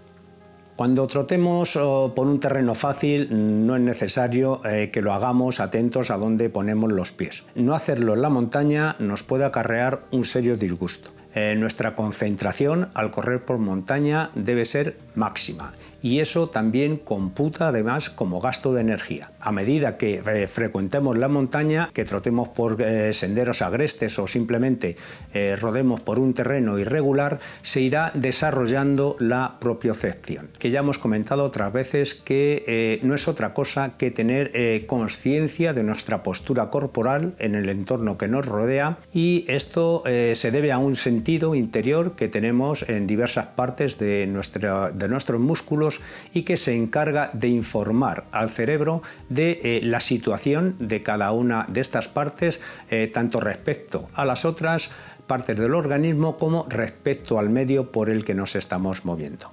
Cuando 0.77 1.07
trotemos 1.07 1.75
por 1.75 2.27
un 2.27 2.41
terreno 2.41 2.75
fácil 2.75 3.29
no 3.31 3.77
es 3.77 3.83
necesario 3.83 4.61
eh, 4.65 4.91
que 4.93 5.03
lo 5.03 5.13
hagamos 5.13 5.61
atentos 5.61 6.11
a 6.11 6.17
dónde 6.17 6.51
ponemos 6.51 6.93
los 6.93 7.13
pies. 7.13 7.45
No 7.55 7.75
hacerlo 7.75 8.15
en 8.15 8.23
la 8.23 8.29
montaña 8.29 8.97
nos 8.99 9.23
puede 9.23 9.45
acarrear 9.45 10.01
un 10.11 10.25
serio 10.25 10.57
disgusto. 10.57 11.13
Eh, 11.37 11.55
nuestra 11.57 11.95
concentración 11.95 12.91
al 12.95 13.13
correr 13.13 13.45
por 13.45 13.59
montaña 13.59 14.31
debe 14.35 14.65
ser 14.65 14.99
máxima 15.15 15.73
y 16.05 16.21
eso 16.21 16.51
también 16.51 16.99
computa 16.99 17.69
además 17.69 18.11
como 18.11 18.39
gasto 18.39 18.75
de 18.75 18.83
energía. 18.83 19.33
A 19.41 19.53
medida 19.53 19.97
que 19.97 20.21
eh, 20.27 20.47
frecuentemos 20.47 21.17
la 21.17 21.29
montaña, 21.29 21.89
que 21.95 22.05
trotemos 22.05 22.51
por 22.51 22.83
eh, 22.83 23.15
senderos 23.15 23.63
agrestes 23.63 24.19
o 24.19 24.29
simplemente 24.29 24.97
eh, 25.33 25.57
rodemos 25.59 26.03
por 26.03 26.19
un 26.19 26.35
terreno 26.35 26.79
irregular, 26.79 27.41
se 27.63 27.81
irá 27.81 28.13
desarrollando 28.13 29.17
la 29.19 29.57
propiocepción, 29.59 30.51
que 30.59 30.71
ya 30.71 30.81
hemos 30.81 30.99
comentado 30.99 31.43
otras 31.43 31.73
veces 31.73 32.13
que 32.13 33.01
no 33.03 33.15
es 33.15 33.27
otra 33.27 33.55
cosa 33.55 33.97
que 33.97 34.11
tener 34.11 34.85
conciencia 34.87 35.73
de 35.73 35.85
nuestra 35.85 36.23
postura 36.23 36.69
corporal 36.69 37.35
en 37.39 37.55
el 37.55 37.71
entorno 37.71 38.19
que 38.19 38.29
nos 38.29 38.45
rodea 38.45 38.99
y 39.15 39.47
esto 39.49 40.03
se 40.05 40.51
debe 40.51 40.73
a 40.73 40.79
un 40.79 40.97
sentido 40.97 41.55
interior 41.55 42.15
que 42.15 42.29
tenemos 42.29 42.85
en 42.89 43.07
diversas 43.07 43.47
partes 43.47 43.99
de, 43.99 44.27
de 44.27 45.09
nuestros 45.09 45.41
músculos 45.41 45.94
y 46.33 46.43
que 46.43 46.57
se 46.57 46.75
encarga 46.75 47.31
de 47.33 47.49
informar 47.49 48.25
al 48.33 48.51
cerebro 48.51 49.03
de 49.29 49.61
eh, 49.63 49.81
la 49.83 50.01
situación 50.01 50.77
de 50.79 51.03
cada 51.03 51.33
una 51.33 51.67
de 51.69 51.81
estas 51.81 52.09
partes, 52.09 52.61
eh, 52.91 53.11
tanto 53.13 53.41
respecto 53.41 54.09
a 54.15 54.25
las 54.25 54.45
otras 54.45 54.91
partes 55.27 55.59
del 55.59 55.75
organismo 55.75 56.37
como 56.37 56.67
respecto 56.69 57.39
al 57.39 57.51
medio 57.51 57.91
por 57.91 58.11
el 58.11 58.25
que 58.25 58.35
nos 58.35 58.57
estamos 58.57 59.05
moviendo. 59.05 59.51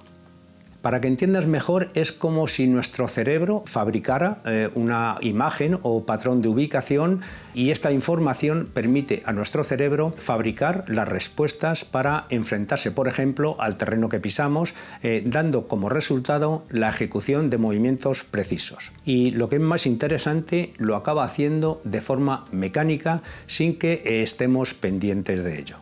Para 0.82 1.00
que 1.00 1.06
entiendas 1.06 1.46
mejor, 1.46 1.86
es 1.94 2.10
como 2.10 2.48
si 2.48 2.66
nuestro 2.66 3.06
cerebro 3.06 3.62
fabricara 3.66 4.42
eh, 4.44 4.68
una 4.74 5.16
imagen 5.20 5.78
o 5.82 6.04
patrón 6.04 6.42
de 6.42 6.48
ubicación 6.48 7.20
y 7.54 7.70
esta 7.70 7.92
información 7.92 8.68
permite 8.72 9.22
a 9.24 9.32
nuestro 9.32 9.62
cerebro 9.62 10.12
fabricar 10.18 10.84
las 10.88 11.06
respuestas 11.08 11.84
para 11.84 12.26
enfrentarse, 12.30 12.90
por 12.90 13.06
ejemplo, 13.06 13.54
al 13.60 13.76
terreno 13.76 14.08
que 14.08 14.18
pisamos, 14.18 14.74
eh, 15.04 15.22
dando 15.24 15.68
como 15.68 15.88
resultado 15.88 16.64
la 16.68 16.88
ejecución 16.88 17.48
de 17.48 17.58
movimientos 17.58 18.24
precisos. 18.24 18.90
Y 19.04 19.30
lo 19.30 19.48
que 19.48 19.56
es 19.56 19.62
más 19.62 19.86
interesante, 19.86 20.72
lo 20.78 20.96
acaba 20.96 21.22
haciendo 21.22 21.80
de 21.84 22.00
forma 22.00 22.46
mecánica 22.50 23.22
sin 23.46 23.78
que 23.78 24.02
eh, 24.04 24.22
estemos 24.24 24.74
pendientes 24.74 25.44
de 25.44 25.60
ello. 25.60 25.76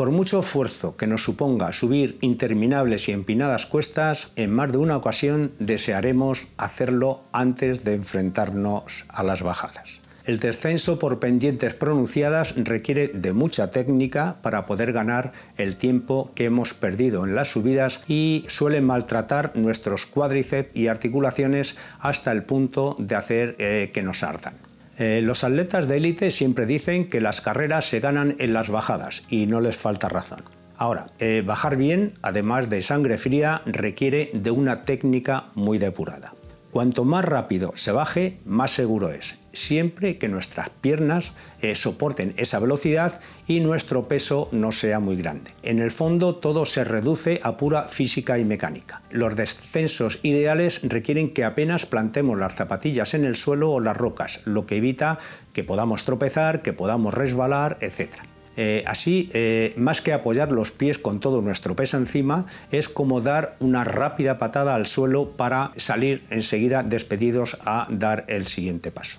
Por 0.00 0.12
mucho 0.12 0.40
esfuerzo 0.40 0.96
que 0.96 1.06
nos 1.06 1.24
suponga 1.24 1.74
subir 1.74 2.16
interminables 2.22 3.06
y 3.10 3.12
empinadas 3.12 3.66
cuestas, 3.66 4.32
en 4.34 4.50
más 4.50 4.72
de 4.72 4.78
una 4.78 4.96
ocasión 4.96 5.52
desearemos 5.58 6.46
hacerlo 6.56 7.24
antes 7.32 7.84
de 7.84 7.96
enfrentarnos 7.96 9.04
a 9.08 9.22
las 9.22 9.42
bajadas. 9.42 10.00
El 10.24 10.38
descenso 10.38 10.98
por 10.98 11.20
pendientes 11.20 11.74
pronunciadas 11.74 12.54
requiere 12.56 13.08
de 13.08 13.34
mucha 13.34 13.70
técnica 13.70 14.38
para 14.40 14.64
poder 14.64 14.94
ganar 14.94 15.34
el 15.58 15.76
tiempo 15.76 16.32
que 16.34 16.46
hemos 16.46 16.72
perdido 16.72 17.26
en 17.26 17.34
las 17.34 17.50
subidas 17.50 18.00
y 18.08 18.46
suele 18.48 18.80
maltratar 18.80 19.52
nuestros 19.54 20.06
cuádriceps 20.06 20.74
y 20.74 20.86
articulaciones 20.86 21.76
hasta 21.98 22.32
el 22.32 22.44
punto 22.44 22.96
de 22.98 23.16
hacer 23.16 23.54
eh, 23.58 23.90
que 23.92 24.02
nos 24.02 24.22
ardan. 24.22 24.69
Eh, 25.00 25.22
los 25.22 25.44
atletas 25.44 25.88
de 25.88 25.96
élite 25.96 26.30
siempre 26.30 26.66
dicen 26.66 27.08
que 27.08 27.22
las 27.22 27.40
carreras 27.40 27.88
se 27.88 28.00
ganan 28.00 28.36
en 28.38 28.52
las 28.52 28.68
bajadas 28.68 29.22
y 29.30 29.46
no 29.46 29.62
les 29.62 29.78
falta 29.78 30.10
razón. 30.10 30.44
Ahora, 30.76 31.06
eh, 31.18 31.42
bajar 31.44 31.78
bien, 31.78 32.12
además 32.20 32.68
de 32.68 32.82
sangre 32.82 33.16
fría, 33.16 33.62
requiere 33.64 34.30
de 34.34 34.50
una 34.50 34.82
técnica 34.82 35.46
muy 35.54 35.78
depurada. 35.78 36.34
Cuanto 36.70 37.04
más 37.04 37.24
rápido 37.24 37.72
se 37.74 37.90
baje, 37.90 38.38
más 38.44 38.70
seguro 38.70 39.10
es, 39.10 39.34
siempre 39.52 40.18
que 40.18 40.28
nuestras 40.28 40.70
piernas 40.70 41.32
eh, 41.60 41.74
soporten 41.74 42.32
esa 42.36 42.60
velocidad 42.60 43.20
y 43.48 43.58
nuestro 43.58 44.06
peso 44.06 44.48
no 44.52 44.70
sea 44.70 45.00
muy 45.00 45.16
grande. 45.16 45.50
En 45.64 45.80
el 45.80 45.90
fondo 45.90 46.36
todo 46.36 46.66
se 46.66 46.84
reduce 46.84 47.40
a 47.42 47.56
pura 47.56 47.88
física 47.88 48.38
y 48.38 48.44
mecánica. 48.44 49.02
Los 49.10 49.34
descensos 49.34 50.20
ideales 50.22 50.80
requieren 50.84 51.34
que 51.34 51.44
apenas 51.44 51.86
plantemos 51.86 52.38
las 52.38 52.54
zapatillas 52.54 53.14
en 53.14 53.24
el 53.24 53.34
suelo 53.34 53.72
o 53.72 53.80
las 53.80 53.96
rocas, 53.96 54.40
lo 54.44 54.64
que 54.66 54.76
evita 54.76 55.18
que 55.52 55.64
podamos 55.64 56.04
tropezar, 56.04 56.62
que 56.62 56.72
podamos 56.72 57.14
resbalar, 57.14 57.78
etc. 57.80 58.10
Eh, 58.56 58.82
así, 58.86 59.30
eh, 59.32 59.74
más 59.76 60.00
que 60.00 60.12
apoyar 60.12 60.52
los 60.52 60.72
pies 60.72 60.98
con 60.98 61.20
todo 61.20 61.40
nuestro 61.40 61.76
peso 61.76 61.96
encima, 61.96 62.46
es 62.72 62.88
como 62.88 63.20
dar 63.20 63.56
una 63.60 63.84
rápida 63.84 64.38
patada 64.38 64.74
al 64.74 64.86
suelo 64.86 65.30
para 65.30 65.72
salir 65.76 66.24
enseguida 66.30 66.82
despedidos 66.82 67.56
a 67.64 67.86
dar 67.90 68.24
el 68.28 68.46
siguiente 68.46 68.90
paso. 68.90 69.18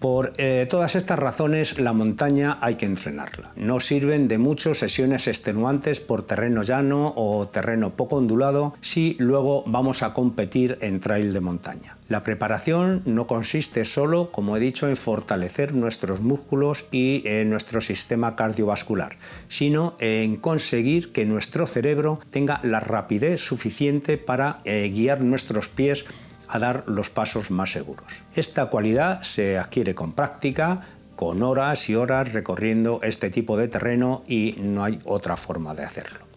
Por 0.00 0.32
eh, 0.38 0.66
todas 0.68 0.96
estas 0.96 1.18
razones, 1.18 1.78
la 1.78 1.92
montaña 1.92 2.56
hay 2.62 2.76
que 2.76 2.86
entrenarla. 2.86 3.52
No 3.54 3.80
sirven 3.80 4.28
de 4.28 4.38
mucho 4.38 4.72
sesiones 4.72 5.28
extenuantes 5.28 6.00
por 6.00 6.22
terreno 6.22 6.62
llano 6.62 7.12
o 7.16 7.46
terreno 7.48 7.90
poco 7.90 8.16
ondulado 8.16 8.72
si 8.80 9.14
luego 9.18 9.62
vamos 9.66 10.02
a 10.02 10.14
competir 10.14 10.78
en 10.80 11.00
trail 11.00 11.34
de 11.34 11.40
montaña. 11.40 11.98
La 12.08 12.22
preparación 12.22 13.02
no 13.04 13.26
consiste 13.26 13.84
solo, 13.84 14.32
como 14.32 14.56
he 14.56 14.60
dicho, 14.60 14.88
en 14.88 14.96
fortalecer 14.96 15.74
nuestros 15.74 16.20
músculos 16.20 16.86
y 16.90 17.22
eh, 17.26 17.44
nuestro 17.44 17.82
sistema 17.82 18.36
cardiovascular, 18.36 19.16
sino 19.48 19.96
en 20.00 20.36
conseguir 20.36 21.12
que 21.12 21.26
nuestro 21.26 21.66
cerebro 21.66 22.20
tenga 22.30 22.58
la 22.62 22.80
rapidez 22.80 23.42
suficiente 23.42 24.16
para 24.16 24.58
eh, 24.64 24.90
guiar 24.92 25.20
nuestros 25.20 25.68
pies 25.68 26.06
a 26.50 26.58
dar 26.58 26.84
los 26.86 27.10
pasos 27.10 27.50
más 27.50 27.72
seguros. 27.72 28.22
Esta 28.34 28.66
cualidad 28.66 29.22
se 29.22 29.58
adquiere 29.58 29.94
con 29.94 30.12
práctica, 30.12 30.82
con 31.16 31.42
horas 31.42 31.88
y 31.88 31.94
horas 31.94 32.32
recorriendo 32.32 33.00
este 33.02 33.30
tipo 33.30 33.56
de 33.56 33.68
terreno 33.68 34.22
y 34.26 34.56
no 34.58 34.84
hay 34.84 34.98
otra 35.04 35.36
forma 35.36 35.74
de 35.74 35.84
hacerlo. 35.84 36.30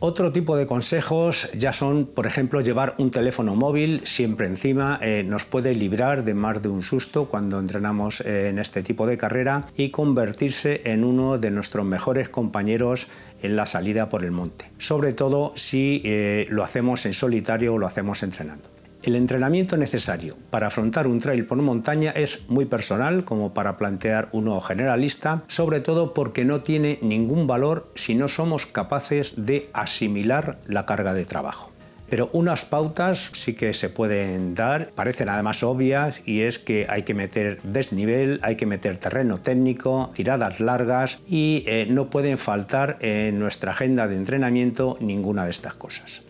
Otro 0.00 0.30
tipo 0.30 0.56
de 0.56 0.66
consejos 0.66 1.50
ya 1.54 1.72
son, 1.72 2.06
por 2.06 2.28
ejemplo, 2.28 2.60
llevar 2.60 2.94
un 2.98 3.10
teléfono 3.10 3.56
móvil 3.56 4.02
siempre 4.04 4.46
encima. 4.46 4.96
Eh, 5.02 5.24
nos 5.26 5.44
puede 5.44 5.74
librar 5.74 6.24
de 6.24 6.34
más 6.34 6.62
de 6.62 6.68
un 6.68 6.84
susto 6.84 7.24
cuando 7.24 7.58
entrenamos 7.58 8.20
eh, 8.20 8.48
en 8.48 8.60
este 8.60 8.84
tipo 8.84 9.08
de 9.08 9.18
carrera 9.18 9.64
y 9.76 9.88
convertirse 9.88 10.82
en 10.84 11.02
uno 11.02 11.38
de 11.38 11.50
nuestros 11.50 11.84
mejores 11.84 12.28
compañeros 12.28 13.08
en 13.42 13.56
la 13.56 13.66
salida 13.66 14.08
por 14.08 14.22
el 14.22 14.30
monte. 14.30 14.70
Sobre 14.78 15.14
todo 15.14 15.52
si 15.56 16.00
eh, 16.04 16.46
lo 16.48 16.62
hacemos 16.62 17.04
en 17.04 17.12
solitario 17.12 17.74
o 17.74 17.78
lo 17.78 17.88
hacemos 17.88 18.22
entrenando. 18.22 18.77
El 19.02 19.14
entrenamiento 19.14 19.76
necesario 19.76 20.36
para 20.50 20.66
afrontar 20.66 21.06
un 21.06 21.20
trail 21.20 21.46
por 21.46 21.58
montaña 21.58 22.10
es 22.10 22.42
muy 22.48 22.64
personal 22.64 23.24
como 23.24 23.54
para 23.54 23.76
plantear 23.76 24.28
uno 24.32 24.60
generalista, 24.60 25.44
sobre 25.46 25.80
todo 25.80 26.14
porque 26.14 26.44
no 26.44 26.62
tiene 26.62 26.98
ningún 27.00 27.46
valor 27.46 27.92
si 27.94 28.16
no 28.16 28.26
somos 28.26 28.66
capaces 28.66 29.34
de 29.46 29.70
asimilar 29.72 30.58
la 30.66 30.84
carga 30.84 31.14
de 31.14 31.24
trabajo. 31.24 31.70
Pero 32.10 32.30
unas 32.32 32.64
pautas 32.64 33.30
sí 33.34 33.54
que 33.54 33.74
se 33.74 33.88
pueden 33.88 34.54
dar, 34.54 34.88
parecen 34.94 35.28
además 35.28 35.62
obvias, 35.62 36.22
y 36.24 36.40
es 36.40 36.58
que 36.58 36.86
hay 36.88 37.02
que 37.02 37.14
meter 37.14 37.60
desnivel, 37.62 38.40
hay 38.42 38.56
que 38.56 38.66
meter 38.66 38.96
terreno 38.96 39.38
técnico, 39.38 40.10
tiradas 40.14 40.58
largas 40.58 41.20
y 41.28 41.64
eh, 41.66 41.86
no 41.88 42.10
pueden 42.10 42.38
faltar 42.38 42.96
en 43.00 43.38
nuestra 43.38 43.72
agenda 43.72 44.08
de 44.08 44.16
entrenamiento 44.16 44.96
ninguna 45.00 45.44
de 45.44 45.50
estas 45.50 45.74
cosas. 45.74 46.22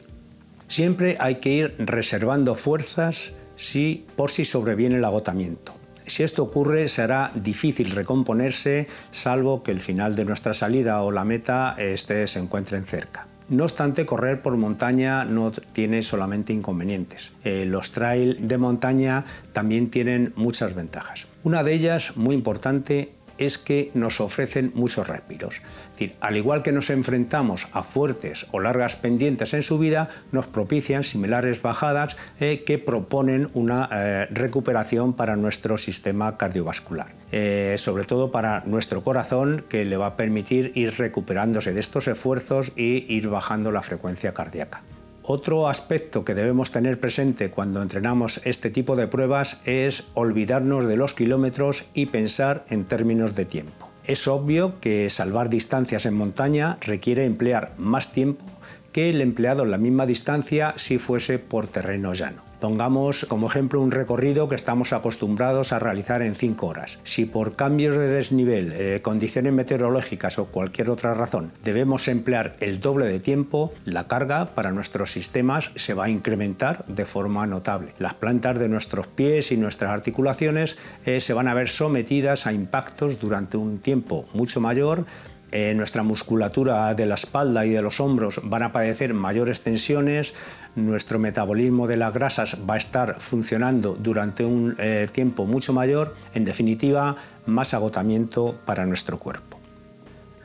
Siempre 0.69 1.17
hay 1.19 1.37
que 1.37 1.51
ir 1.51 1.75
reservando 1.79 2.55
fuerzas 2.55 3.33
si, 3.57 4.07
por 4.17 4.31
si 4.31 4.45
sobreviene 4.45 4.97
el 4.97 5.05
agotamiento. 5.05 5.75
Si 6.07 6.23
esto 6.23 6.43
ocurre, 6.43 6.89
será 6.89 7.31
difícil 7.35 7.91
recomponerse, 7.91 8.87
salvo 9.11 9.63
que 9.63 9.73
el 9.73 9.81
final 9.81 10.15
de 10.15 10.25
nuestra 10.25 10.55
salida 10.55 11.03
o 11.03 11.11
la 11.11 11.25
meta 11.25 11.75
este, 11.79 12.27
se 12.27 12.39
encuentren 12.39 12.85
cerca. 12.85 13.27
No 13.49 13.65
obstante, 13.65 14.05
correr 14.05 14.43
por 14.43 14.57
montaña 14.59 15.25
no 15.25 15.53
tiene 15.53 16.03
solamente 16.03 16.53
inconvenientes. 16.53 17.33
Eh, 17.45 17.65
los 17.67 17.93
trail 17.93 18.47
de 18.47 18.59
montaña 18.59 19.25
también 19.55 19.91
tienen 19.91 20.35
muchas 20.37 20.75
ventajas. 20.75 21.27
Una 21.45 21.63
de 21.63 21.73
ellas, 21.73 22.17
muy 22.17 22.35
importante, 22.35 23.13
es 23.39 23.59
que 23.59 23.91
nos 23.95 24.21
ofrecen 24.21 24.73
muchos 24.75 25.09
respiros. 25.09 25.57
Es 25.57 25.91
decir, 25.91 26.17
al 26.21 26.37
igual 26.37 26.63
que 26.63 26.73
nos 26.73 26.91
enfrentamos 26.91 27.69
a 27.73 27.83
fuertes 27.83 28.47
o 28.53 28.61
largas 28.61 28.97
pendientes 28.97 29.55
en 29.55 29.63
subida, 29.63 30.09
nos 30.33 30.47
propician 30.47 31.05
similares 31.05 31.63
bajadas 31.63 32.17
eh, 32.41 32.65
que 32.65 32.79
proponen 32.79 33.51
una 33.55 33.89
eh, 33.91 34.27
recuperación 34.31 35.15
para 35.15 35.37
nuestro 35.37 35.79
sistema 35.79 36.37
cardiovascular. 36.37 37.09
Eh, 37.31 37.75
sobre 37.79 38.05
todo 38.05 38.31
para 38.31 38.63
nuestro 38.65 39.03
corazón, 39.03 39.65
que 39.69 39.85
le 39.85 39.97
va 39.97 40.07
a 40.07 40.17
permitir 40.17 40.73
ir 40.75 40.95
recuperándose 40.99 41.73
de 41.73 41.81
estos 41.81 42.09
esfuerzos 42.09 42.73
y 42.77 43.05
ir 43.13 43.29
bajando 43.29 43.71
la 43.71 43.83
frecuencia 43.83 44.33
cardíaca. 44.33 44.83
Otro 45.31 45.69
aspecto 45.69 46.25
que 46.25 46.35
debemos 46.35 46.71
tener 46.71 46.99
presente 46.99 47.51
cuando 47.51 47.83
entrenamos 47.83 48.41
este 48.45 48.71
tipo 48.71 48.97
de 48.97 49.09
pruebas 49.09 49.61
es 49.67 50.09
olvidarnos 50.15 50.87
de 50.87 50.97
los 50.97 51.13
kilómetros 51.13 51.85
y 51.93 52.07
pensar 52.07 52.65
en 52.71 52.87
términos 52.87 53.37
de 53.37 53.45
tiempo. 53.45 53.91
Es 54.05 54.27
obvio 54.27 54.81
que 54.81 55.11
salvar 55.11 55.51
distancias 55.51 56.07
en 56.07 56.15
montaña 56.15 56.79
requiere 56.81 57.27
emplear 57.27 57.75
más 57.77 58.11
tiempo 58.11 58.47
que 58.91 59.11
el 59.11 59.21
empleado 59.21 59.65
en 59.65 59.71
la 59.71 59.77
misma 59.77 60.07
distancia 60.07 60.73
si 60.77 60.97
fuese 60.97 61.39
por 61.39 61.67
terreno 61.67 62.15
llano. 62.15 62.48
Pongamos 62.61 63.25
como 63.29 63.47
ejemplo 63.47 63.81
un 63.81 63.93
recorrido 63.93 64.49
que 64.49 64.57
estamos 64.57 64.93
acostumbrados 64.93 65.73
a 65.73 65.79
realizar 65.79 66.23
en 66.23 66.35
5 66.35 66.67
horas. 66.67 66.99
Si 67.05 67.25
por 67.25 67.55
cambios 67.55 67.97
de 67.97 68.09
desnivel, 68.09 68.73
eh, 68.73 69.01
condiciones 69.01 69.53
meteorológicas 69.53 70.39
o 70.39 70.47
cualquier 70.47 70.91
otra 70.91 71.15
razón 71.15 71.53
debemos 71.63 72.09
emplear 72.09 72.57
el 72.59 72.81
doble 72.81 73.07
de 73.07 73.21
tiempo, 73.21 73.73
la 73.85 74.09
carga 74.09 74.55
para 74.55 74.73
nuestros 74.73 75.13
sistemas 75.13 75.71
se 75.77 75.95
va 75.95 76.07
a 76.07 76.11
incrementar 76.11 76.85
de 76.87 77.05
forma 77.05 77.47
notable. 77.47 77.95
Las 77.99 78.15
plantas 78.15 78.59
de 78.59 78.69
nuestros 78.69 79.07
pies 79.07 79.53
y 79.53 79.57
nuestras 79.57 79.93
articulaciones 79.93 80.77
eh, 81.07 81.21
se 81.21 81.35
van 81.35 81.47
a 81.47 81.55
ver 81.55 81.69
sometidas 81.69 82.47
a 82.47 82.53
impactos 82.53 83.21
durante 83.21 83.57
un 83.57 83.79
tiempo 83.79 84.27
mucho 84.35 84.61
mayor 84.61 85.07
eh, 85.51 85.73
nuestra 85.75 86.03
musculatura 86.03 86.93
de 86.95 87.07
la 87.07 87.15
espalda 87.15 87.65
y 87.65 87.71
de 87.71 87.81
los 87.81 88.01
hombros 88.01 88.41
van 88.45 88.63
a 88.63 88.73
padecer 88.73 89.15
mayores 89.15 89.63
tensiones, 89.63 90.35
nuestro 90.87 91.19
metabolismo 91.19 91.87
de 91.87 91.97
las 91.97 92.13
grasas 92.13 92.57
va 92.69 92.75
a 92.75 92.79
estar 92.79 93.21
funcionando 93.21 93.95
durante 93.95 94.45
un 94.45 94.77
eh, 94.79 95.09
tiempo 95.13 95.47
mucho 95.47 95.73
mayor, 95.73 96.15
en 96.35 96.45
definitiva, 96.45 97.17
más 97.47 97.75
agotamiento 97.75 98.59
para 98.65 98.87
nuestro 98.87 99.19
cuerpo. 99.19 99.58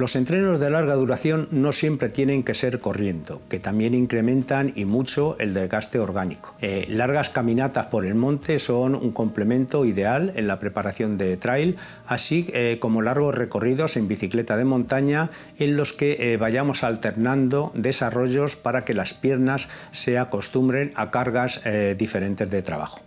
Los 0.04 0.18
entrenos 0.18 0.60
de 0.60 0.70
larga 0.70 0.96
duración 0.96 1.48
no 1.52 1.72
siempre 1.72 2.10
tienen 2.10 2.44
que 2.44 2.54
ser 2.54 2.82
corriendo, 2.82 3.42
que 3.48 3.62
también 3.62 3.94
incrementan 3.94 4.74
y 4.76 4.84
mucho 4.84 5.38
el 5.40 5.54
desgaste 5.54 5.98
orgánico. 5.98 6.56
Eh, 6.60 6.88
largas 6.90 7.30
caminatas 7.30 7.86
por 7.86 8.06
el 8.06 8.14
monte 8.14 8.60
son 8.60 8.96
un 8.96 9.12
complemento 9.12 9.86
ideal 9.86 10.34
en 10.36 10.48
la 10.48 10.60
preparación 10.60 11.18
de 11.18 11.38
trail, 11.38 11.78
así 12.06 12.48
eh, 12.52 12.80
como 12.82 13.02
largos 13.02 13.34
recorridos 13.34 13.96
en 13.96 14.10
bicicleta 14.10 14.58
de 14.58 14.66
montaña 14.66 15.30
en 15.58 15.78
los 15.78 15.94
que 15.94 16.18
eh, 16.20 16.36
vayamos 16.36 16.84
alternando 16.84 17.72
desarrollos 17.74 18.58
para 18.58 18.84
que 18.84 18.94
las 18.94 19.14
piernas 19.14 19.70
se 19.94 20.18
acostumbren 20.18 20.92
a 20.96 21.12
cargas 21.12 21.62
diferentes 21.98 22.52
de 22.52 22.62
trabajo. 22.62 23.00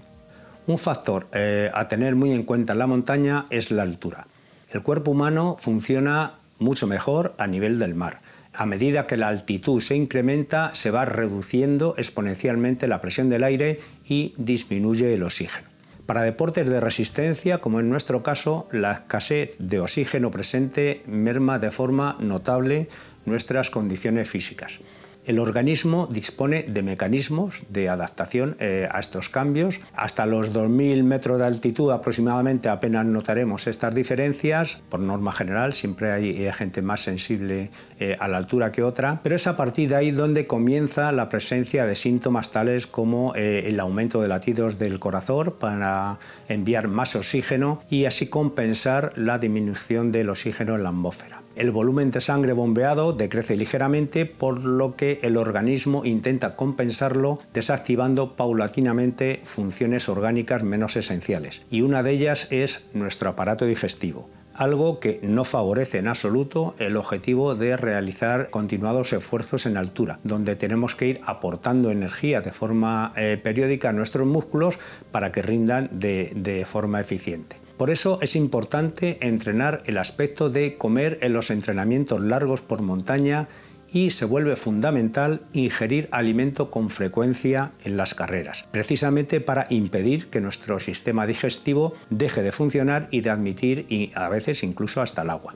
Un 0.66 0.79
factor 0.79 1.27
a 1.75 1.88
tener 1.88 2.14
muy 2.16 2.33
en 2.33 2.44
cuenta 2.44 2.73
en 2.73 2.79
la 2.79 2.87
montaña 2.87 3.44
es 3.51 3.70
la 3.70 3.83
altura. 3.83 4.27
El 4.70 4.83
cuerpo 4.83 5.11
humano 5.11 5.57
funciona 5.59 6.38
mucho 6.59 6.87
mejor 6.87 7.35
a 7.38 7.47
nivel 7.47 7.79
del 7.79 7.95
mar. 7.95 8.21
A 8.53 8.64
medida 8.64 9.07
que 9.07 9.16
la 9.16 9.29
altitud 9.29 9.81
se 9.81 9.97
incrementa, 9.97 10.75
se 10.75 10.90
va 10.90 11.05
reduciendo 11.05 11.95
exponencialmente 11.99 12.88
la 12.88 13.01
presión 13.01 13.29
del 13.29 13.45
aire 13.45 13.81
y 14.09 14.33
disminuye 14.38 15.12
el 15.12 15.23
oxígeno. 15.23 15.69
Para 16.07 16.23
deportes 16.23 16.71
de 16.71 16.81
resistencia, 16.81 17.59
como 17.59 17.81
en 17.81 17.90
nuestro 17.90 18.23
caso, 18.23 18.69
la 18.71 18.92
escasez 18.92 19.57
de 19.59 19.81
oxígeno 19.81 20.31
presente 20.31 21.03
merma 21.07 21.59
de 21.59 21.73
forma 21.73 22.16
notable 22.21 22.88
nuestras 23.25 23.71
condiciones 23.71 24.31
físicas. 24.31 24.79
El 25.27 25.41
organismo 25.41 26.07
dispone 26.07 26.62
de 26.69 26.85
mecanismos 26.85 27.65
de 27.69 27.89
adaptación 27.89 28.57
eh, 28.61 28.89
a 28.89 29.01
estos 29.01 29.29
cambios. 29.29 29.81
Hasta 29.97 30.25
los 30.25 30.53
2.000 30.53 31.03
metros 31.03 31.41
de 31.41 31.47
altitud 31.47 31.91
aproximadamente 31.91 32.69
apenas 32.69 33.05
notaremos 33.07 33.67
estas 33.67 33.93
diferencias. 33.93 34.79
Por 34.89 35.01
norma 35.01 35.33
general 35.33 35.75
siempre 35.75 36.12
hay, 36.12 36.49
gente 36.53 36.81
más 36.81 37.01
sensible 37.01 37.73
eh, 37.99 38.17
a 38.21 38.29
la 38.29 38.37
altura 38.37 38.71
que 38.71 38.85
otra, 38.85 39.19
pero 39.25 39.35
es 39.35 39.49
a 39.49 39.57
partir 39.57 39.89
de 39.89 39.97
ahí 39.97 40.12
donde 40.12 40.47
comienza 40.47 41.11
la 41.11 41.29
presencia 41.29 41.87
de 41.87 41.97
síntomas 41.97 42.53
tales 42.53 42.87
como 42.87 43.35
eh, 43.35 43.65
el 43.67 43.81
aumento 43.81 44.21
de 44.21 44.29
latidos 44.29 44.79
del 44.79 45.01
corazón 45.01 45.57
para 45.59 46.21
enviar 46.49 46.87
más 46.87 47.17
oxígeno 47.17 47.81
y 47.91 48.05
así 48.05 48.29
compensar 48.29 49.12
la 49.17 49.41
disminución 49.41 50.12
del 50.12 50.31
oxígeno 50.31 50.77
en 50.77 50.85
la 50.85 50.91
atmósfera. 50.91 51.36
El 51.57 51.71
volumen 51.71 52.11
de 52.11 52.21
sangre 52.21 52.53
bombeado 52.53 53.14
decrece 53.14 53.57
ligeramente, 53.57 54.27
por 54.27 54.62
lo 54.62 54.95
que 54.95 55.21
el 55.23 55.38
organismo 55.38 56.03
intenta 56.05 56.55
compensarlo 56.55 57.38
desactivando 57.55 58.37
paulatinamente 58.37 59.40
funciones 59.42 60.11
orgánicas 60.11 60.64
menos 60.64 60.97
esenciales. 60.97 61.62
Y 61.71 61.81
una 61.81 62.03
de 62.03 62.11
ellas 62.11 62.47
es 62.51 62.85
nuestro 62.92 63.31
aparato 63.31 63.64
digestivo 63.64 64.29
algo 64.53 65.01
que 65.01 65.21
no 65.23 65.45
favorece 65.45 65.99
en 65.99 66.09
absoluto 66.09 66.75
el 66.79 66.97
objetivo 66.97 67.55
de 67.55 67.77
realizar 67.77 68.49
continuados 68.49 69.12
esfuerzos 69.12 69.66
en 69.66 69.77
altura, 69.77 70.19
donde 70.25 70.57
tenemos 70.57 70.95
que 70.95 71.09
ir 71.09 71.21
aportando 71.27 71.90
energía 71.90 72.40
de 72.40 72.53
forma 72.53 73.12
eh, 73.16 73.38
periódica 73.42 73.90
a 73.90 73.92
nuestros 73.92 74.27
músculos 74.27 74.79
para 75.12 75.31
que 75.31 75.42
rindan 75.42 75.90
de 75.92 76.66
forma 76.66 77.03
eficiente. 77.03 77.65
Por 77.77 77.91
eso 77.91 78.19
es 78.23 78.37
importante 78.37 79.19
entrenar 79.21 79.83
el 79.87 79.99
aspecto 79.99 80.49
de 80.49 80.77
comer 80.77 81.19
en 81.21 81.35
los 81.35 81.51
entrenamientos 81.51 82.23
largos 82.23 82.62
por 82.62 82.81
montaña 82.81 83.49
y 83.93 84.11
se 84.11 84.25
vuelve 84.25 84.57
fundamental 84.57 85.43
ingerir 85.53 86.09
alimento 86.11 86.71
con 86.71 86.91
frecuencia 86.91 87.73
en 87.85 87.97
las 87.97 88.15
carreras, 88.15 88.67
precisamente 88.71 89.41
para 89.41 89.67
impedir 89.71 90.29
que 90.29 90.41
nuestro 90.41 90.81
sistema 90.81 91.27
digestivo 91.27 91.93
deje 92.11 92.43
de 92.43 92.53
funcionar 92.53 93.09
y 93.11 93.21
de 93.21 93.31
admitir 93.31 93.87
y 93.89 94.11
a 94.15 94.29
veces 94.29 94.62
incluso 94.62 95.03
hasta 95.03 95.23
el 95.23 95.31
agua. 95.31 95.55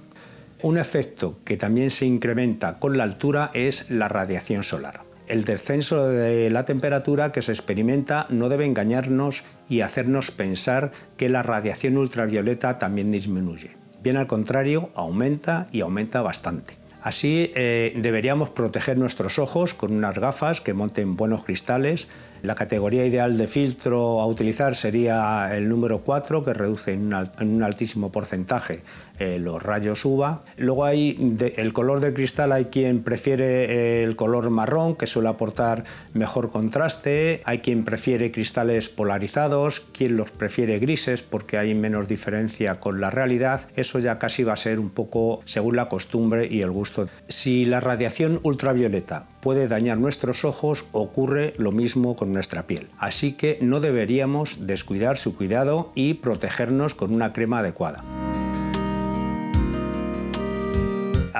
Un 0.62 0.78
efecto 0.78 1.38
que 1.44 1.56
también 1.56 1.90
se 1.90 2.04
incrementa 2.04 2.78
con 2.78 2.98
la 2.98 3.04
altura 3.04 3.50
es 3.54 3.90
la 3.90 4.08
radiación 4.08 4.62
solar 4.62 5.09
el 5.30 5.44
descenso 5.44 6.08
de 6.08 6.50
la 6.50 6.64
temperatura 6.64 7.30
que 7.30 7.40
se 7.40 7.52
experimenta 7.52 8.26
no 8.30 8.48
debe 8.48 8.66
engañarnos 8.66 9.44
y 9.68 9.82
hacernos 9.82 10.32
pensar 10.32 10.90
que 11.16 11.28
la 11.28 11.44
radiación 11.44 11.96
ultravioleta 11.96 12.78
también 12.78 13.12
disminuye. 13.12 13.76
Bien 14.02 14.16
al 14.16 14.26
contrario, 14.26 14.90
aumenta 14.94 15.66
y 15.70 15.82
aumenta 15.82 16.20
bastante. 16.22 16.74
Así 17.00 17.52
eh, 17.54 17.94
deberíamos 17.96 18.50
proteger 18.50 18.98
nuestros 18.98 19.38
ojos 19.38 19.72
con 19.72 19.92
unas 19.92 20.18
gafas 20.18 20.60
que 20.60 20.74
monten 20.74 21.16
buenos 21.16 21.44
cristales. 21.44 22.08
La 22.42 22.54
categoría 22.54 23.04
ideal 23.04 23.36
de 23.36 23.46
filtro 23.46 24.20
a 24.20 24.26
utilizar 24.26 24.74
sería 24.74 25.54
el 25.56 25.68
número 25.68 26.02
4, 26.02 26.42
que 26.42 26.54
reduce 26.54 26.92
en 26.92 27.12
un 27.12 27.62
altísimo 27.62 28.10
porcentaje 28.10 28.82
eh, 29.20 29.38
los 29.38 29.62
rayos 29.62 30.06
UVA. 30.06 30.42
Luego 30.56 30.86
hay 30.86 31.36
el 31.56 31.74
color 31.74 32.00
del 32.00 32.14
cristal, 32.14 32.52
hay 32.52 32.66
quien 32.66 33.02
prefiere 33.02 33.64
eh, 33.64 34.02
el 34.02 34.16
color 34.16 34.48
marrón, 34.48 34.96
que 34.96 35.06
suele 35.06 35.28
aportar 35.28 35.84
mejor 36.14 36.50
contraste. 36.50 37.42
Hay 37.44 37.58
quien 37.58 37.84
prefiere 37.84 38.32
cristales 38.32 38.88
polarizados, 38.88 39.80
quien 39.80 40.16
los 40.16 40.30
prefiere 40.30 40.78
grises 40.78 41.22
porque 41.22 41.58
hay 41.58 41.74
menos 41.74 42.08
diferencia 42.08 42.80
con 42.80 42.98
la 42.98 43.10
realidad. 43.10 43.68
Eso 43.76 43.98
ya 43.98 44.18
casi 44.18 44.42
va 44.42 44.54
a 44.54 44.56
ser 44.56 44.80
un 44.80 44.88
poco 44.88 45.42
según 45.44 45.76
la 45.76 45.90
costumbre 45.90 46.48
y 46.50 46.62
el 46.62 46.70
gusto. 46.70 47.06
Si 47.28 47.66
la 47.66 47.80
radiación 47.80 48.40
ultravioleta 48.42 49.26
puede 49.42 49.68
dañar 49.68 49.98
nuestros 49.98 50.46
ojos, 50.46 50.86
ocurre 50.92 51.52
lo 51.58 51.72
mismo 51.72 52.16
con 52.16 52.29
nuestra 52.32 52.66
piel. 52.66 52.88
Así 52.98 53.32
que 53.32 53.58
no 53.60 53.80
deberíamos 53.80 54.66
descuidar 54.66 55.16
su 55.16 55.36
cuidado 55.36 55.92
y 55.94 56.14
protegernos 56.14 56.94
con 56.94 57.12
una 57.12 57.32
crema 57.32 57.60
adecuada. 57.60 58.04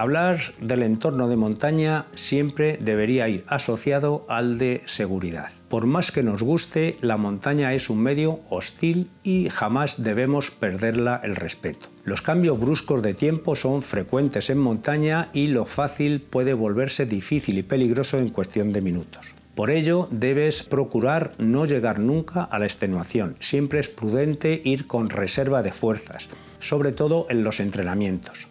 hablar 0.00 0.40
del 0.60 0.82
entorno 0.82 1.28
de 1.28 1.36
montaña 1.36 2.06
siempre 2.14 2.78
debería 2.80 3.28
ir 3.28 3.44
asociado 3.48 4.24
al 4.28 4.56
de 4.56 4.82
seguridad. 4.86 5.50
Por 5.68 5.84
más 5.84 6.10
que 6.10 6.22
nos 6.22 6.42
guste, 6.42 6.96
la 7.02 7.18
montaña 7.18 7.74
es 7.74 7.90
un 7.90 8.02
medio 8.02 8.40
hostil 8.48 9.10
y 9.22 9.50
jamás 9.50 10.02
debemos 10.02 10.50
perderla 10.50 11.20
el 11.22 11.36
respeto. 11.36 11.88
Los 12.04 12.22
cambios 12.22 12.58
bruscos 12.58 13.02
de 13.02 13.12
tiempo 13.12 13.54
son 13.54 13.82
frecuentes 13.82 14.48
en 14.48 14.58
montaña 14.58 15.28
y 15.34 15.48
lo 15.48 15.66
fácil 15.66 16.22
puede 16.22 16.54
volverse 16.54 17.04
difícil 17.04 17.58
y 17.58 17.62
peligroso 17.62 18.18
en 18.18 18.30
cuestión 18.30 18.72
de 18.72 18.80
minutos. 18.80 19.34
Por 19.60 19.70
ello, 19.70 20.08
debes 20.10 20.62
procurar 20.62 21.34
no 21.36 21.66
llegar 21.66 21.98
nunca 21.98 22.44
a 22.44 22.58
la 22.58 22.64
extenuación. 22.64 23.36
Siempre 23.40 23.78
es 23.78 23.90
prudente 23.90 24.62
ir 24.64 24.86
con 24.86 25.10
reserva 25.10 25.62
de 25.62 25.70
fuerzas, 25.70 26.30
sobre 26.60 26.92
todo 26.92 27.26
en 27.28 27.44
los 27.44 27.60
entrenamientos. 27.60 28.48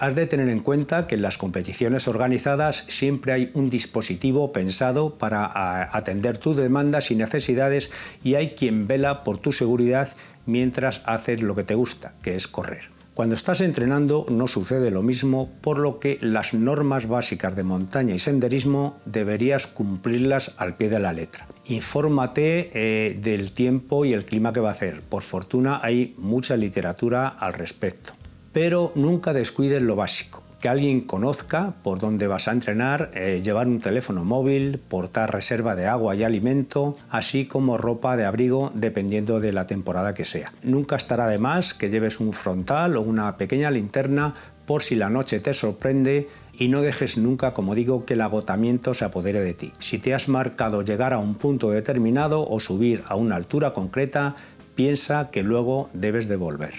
Has 0.00 0.14
de 0.14 0.26
tener 0.26 0.48
en 0.48 0.60
cuenta 0.60 1.06
que 1.06 1.16
en 1.16 1.20
las 1.20 1.36
competiciones 1.36 2.08
organizadas 2.08 2.86
siempre 2.88 3.34
hay 3.34 3.50
un 3.52 3.68
dispositivo 3.68 4.50
pensado 4.50 5.18
para 5.18 5.94
atender 5.94 6.38
tus 6.38 6.56
demandas 6.56 7.10
y 7.10 7.14
necesidades 7.14 7.90
y 8.24 8.36
hay 8.36 8.52
quien 8.52 8.86
vela 8.88 9.24
por 9.24 9.36
tu 9.36 9.52
seguridad 9.52 10.08
mientras 10.46 11.02
haces 11.04 11.42
lo 11.42 11.54
que 11.56 11.64
te 11.64 11.74
gusta, 11.74 12.14
que 12.22 12.36
es 12.36 12.48
correr. 12.48 12.97
Cuando 13.18 13.34
estás 13.34 13.62
entrenando 13.62 14.26
no 14.28 14.46
sucede 14.46 14.92
lo 14.92 15.02
mismo, 15.02 15.50
por 15.60 15.78
lo 15.78 15.98
que 15.98 16.18
las 16.20 16.54
normas 16.54 17.08
básicas 17.08 17.56
de 17.56 17.64
montaña 17.64 18.14
y 18.14 18.20
senderismo 18.20 18.96
deberías 19.06 19.66
cumplirlas 19.66 20.54
al 20.56 20.76
pie 20.76 20.88
de 20.88 21.00
la 21.00 21.12
letra. 21.12 21.48
Infórmate 21.64 22.70
eh, 22.74 23.18
del 23.20 23.50
tiempo 23.50 24.04
y 24.04 24.12
el 24.12 24.24
clima 24.24 24.52
que 24.52 24.60
va 24.60 24.68
a 24.68 24.70
hacer. 24.70 25.00
Por 25.00 25.22
fortuna 25.22 25.80
hay 25.82 26.14
mucha 26.16 26.56
literatura 26.56 27.26
al 27.26 27.54
respecto. 27.54 28.12
Pero 28.52 28.92
nunca 28.94 29.32
descuides 29.32 29.82
lo 29.82 29.96
básico 29.96 30.44
que 30.60 30.68
alguien 30.68 31.00
conozca 31.00 31.74
por 31.82 31.98
dónde 31.98 32.26
vas 32.26 32.48
a 32.48 32.52
entrenar, 32.52 33.10
eh, 33.14 33.40
llevar 33.44 33.68
un 33.68 33.80
teléfono 33.80 34.24
móvil, 34.24 34.78
portar 34.78 35.32
reserva 35.32 35.76
de 35.76 35.86
agua 35.86 36.16
y 36.16 36.24
alimento, 36.24 36.96
así 37.10 37.46
como 37.46 37.76
ropa 37.76 38.16
de 38.16 38.24
abrigo 38.24 38.72
dependiendo 38.74 39.40
de 39.40 39.52
la 39.52 39.66
temporada 39.66 40.14
que 40.14 40.24
sea. 40.24 40.52
Nunca 40.62 40.96
estará 40.96 41.26
de 41.26 41.38
más 41.38 41.74
que 41.74 41.90
lleves 41.90 42.20
un 42.20 42.32
frontal 42.32 42.96
o 42.96 43.02
una 43.02 43.36
pequeña 43.36 43.70
linterna 43.70 44.34
por 44.66 44.82
si 44.82 44.96
la 44.96 45.08
noche 45.08 45.40
te 45.40 45.54
sorprende 45.54 46.28
y 46.52 46.68
no 46.68 46.82
dejes 46.82 47.16
nunca, 47.16 47.54
como 47.54 47.74
digo, 47.74 48.04
que 48.04 48.14
el 48.14 48.20
agotamiento 48.20 48.92
se 48.92 49.04
apodere 49.04 49.40
de 49.40 49.54
ti. 49.54 49.72
Si 49.78 49.98
te 49.98 50.12
has 50.12 50.28
marcado 50.28 50.82
llegar 50.82 51.14
a 51.14 51.18
un 51.18 51.36
punto 51.36 51.70
determinado 51.70 52.46
o 52.46 52.58
subir 52.58 53.02
a 53.08 53.14
una 53.14 53.36
altura 53.36 53.72
concreta, 53.72 54.34
piensa 54.74 55.30
que 55.30 55.42
luego 55.42 55.88
debes 55.94 56.28
devolver. 56.28 56.74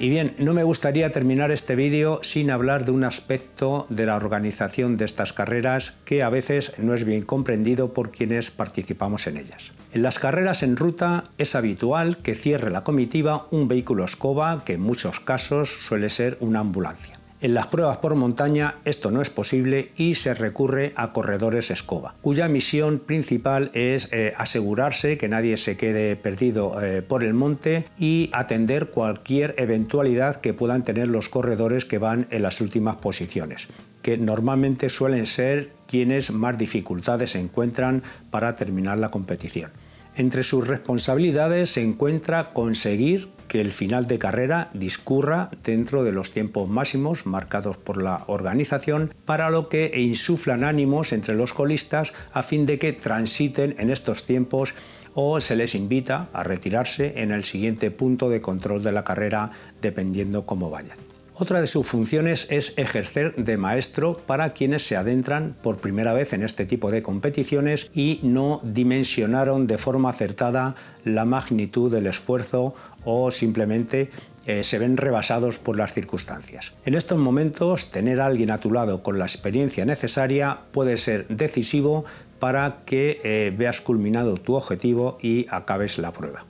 Y 0.00 0.10
bien, 0.10 0.34
no 0.38 0.54
me 0.54 0.62
gustaría 0.62 1.10
terminar 1.10 1.50
este 1.50 1.74
vídeo 1.74 2.20
sin 2.22 2.52
hablar 2.52 2.84
de 2.84 2.92
un 2.92 3.02
aspecto 3.02 3.84
de 3.88 4.06
la 4.06 4.14
organización 4.14 4.96
de 4.96 5.04
estas 5.04 5.32
carreras 5.32 5.94
que 6.04 6.22
a 6.22 6.30
veces 6.30 6.72
no 6.78 6.94
es 6.94 7.04
bien 7.04 7.22
comprendido 7.22 7.92
por 7.92 8.12
quienes 8.12 8.52
participamos 8.52 9.26
en 9.26 9.38
ellas. 9.38 9.72
En 9.92 10.02
las 10.02 10.20
carreras 10.20 10.62
en 10.62 10.76
ruta 10.76 11.24
es 11.36 11.56
habitual 11.56 12.18
que 12.18 12.36
cierre 12.36 12.70
la 12.70 12.84
comitiva 12.84 13.48
un 13.50 13.66
vehículo 13.66 14.04
escoba 14.04 14.62
que 14.64 14.74
en 14.74 14.82
muchos 14.82 15.18
casos 15.18 15.70
suele 15.70 16.10
ser 16.10 16.36
una 16.40 16.60
ambulancia. 16.60 17.18
En 17.40 17.54
las 17.54 17.68
pruebas 17.68 17.98
por 17.98 18.16
montaña 18.16 18.80
esto 18.84 19.12
no 19.12 19.22
es 19.22 19.30
posible 19.30 19.92
y 19.96 20.16
se 20.16 20.34
recurre 20.34 20.92
a 20.96 21.12
corredores 21.12 21.70
escoba, 21.70 22.16
cuya 22.20 22.48
misión 22.48 22.98
principal 22.98 23.70
es 23.74 24.08
eh, 24.10 24.34
asegurarse 24.36 25.16
que 25.18 25.28
nadie 25.28 25.56
se 25.56 25.76
quede 25.76 26.16
perdido 26.16 26.82
eh, 26.82 27.00
por 27.00 27.22
el 27.22 27.34
monte 27.34 27.84
y 27.96 28.28
atender 28.32 28.90
cualquier 28.90 29.54
eventualidad 29.56 30.40
que 30.40 30.52
puedan 30.52 30.82
tener 30.82 31.06
los 31.06 31.28
corredores 31.28 31.84
que 31.84 31.98
van 31.98 32.26
en 32.30 32.42
las 32.42 32.60
últimas 32.60 32.96
posiciones, 32.96 33.68
que 34.02 34.16
normalmente 34.16 34.90
suelen 34.90 35.26
ser 35.26 35.70
quienes 35.86 36.32
más 36.32 36.58
dificultades 36.58 37.36
encuentran 37.36 38.02
para 38.30 38.54
terminar 38.54 38.98
la 38.98 39.10
competición. 39.10 39.70
Entre 40.16 40.42
sus 40.42 40.66
responsabilidades 40.66 41.70
se 41.70 41.84
encuentra 41.84 42.52
conseguir 42.52 43.28
que 43.48 43.60
el 43.60 43.72
final 43.72 44.06
de 44.06 44.18
carrera 44.18 44.70
discurra 44.74 45.50
dentro 45.64 46.04
de 46.04 46.12
los 46.12 46.30
tiempos 46.30 46.68
máximos 46.68 47.26
marcados 47.26 47.78
por 47.78 48.00
la 48.00 48.24
organización, 48.28 49.12
para 49.24 49.50
lo 49.50 49.68
que 49.68 49.92
insuflan 49.96 50.62
ánimos 50.62 51.12
entre 51.12 51.34
los 51.34 51.52
colistas 51.52 52.12
a 52.32 52.42
fin 52.42 52.66
de 52.66 52.78
que 52.78 52.92
transiten 52.92 53.74
en 53.78 53.90
estos 53.90 54.24
tiempos 54.24 54.74
o 55.14 55.40
se 55.40 55.56
les 55.56 55.74
invita 55.74 56.28
a 56.32 56.42
retirarse 56.42 57.14
en 57.16 57.32
el 57.32 57.44
siguiente 57.44 57.90
punto 57.90 58.28
de 58.28 58.40
control 58.40 58.84
de 58.84 58.92
la 58.92 59.04
carrera 59.04 59.50
dependiendo 59.80 60.46
cómo 60.46 60.70
vayan. 60.70 61.07
Otra 61.40 61.60
de 61.60 61.68
sus 61.68 61.86
funciones 61.86 62.48
es 62.50 62.72
ejercer 62.76 63.36
de 63.36 63.56
maestro 63.56 64.14
para 64.14 64.54
quienes 64.54 64.84
se 64.84 64.96
adentran 64.96 65.54
por 65.62 65.78
primera 65.78 66.12
vez 66.12 66.32
en 66.32 66.42
este 66.42 66.66
tipo 66.66 66.90
de 66.90 67.00
competiciones 67.00 67.92
y 67.94 68.18
no 68.24 68.60
dimensionaron 68.64 69.68
de 69.68 69.78
forma 69.78 70.10
acertada 70.10 70.74
la 71.04 71.24
magnitud 71.24 71.92
del 71.92 72.08
esfuerzo 72.08 72.74
o 73.04 73.30
simplemente 73.30 74.10
eh, 74.46 74.64
se 74.64 74.80
ven 74.80 74.96
rebasados 74.96 75.60
por 75.60 75.76
las 75.76 75.94
circunstancias. 75.94 76.72
En 76.84 76.94
estos 76.94 77.20
momentos, 77.20 77.92
tener 77.92 78.20
a 78.20 78.26
alguien 78.26 78.50
a 78.50 78.58
tu 78.58 78.72
lado 78.72 79.04
con 79.04 79.20
la 79.20 79.26
experiencia 79.26 79.84
necesaria 79.84 80.58
puede 80.72 80.96
ser 80.96 81.28
decisivo 81.28 82.04
para 82.40 82.80
que 82.84 83.20
eh, 83.22 83.54
veas 83.56 83.80
culminado 83.80 84.38
tu 84.38 84.56
objetivo 84.56 85.18
y 85.22 85.46
acabes 85.50 85.98
la 85.98 86.12
prueba. 86.12 86.44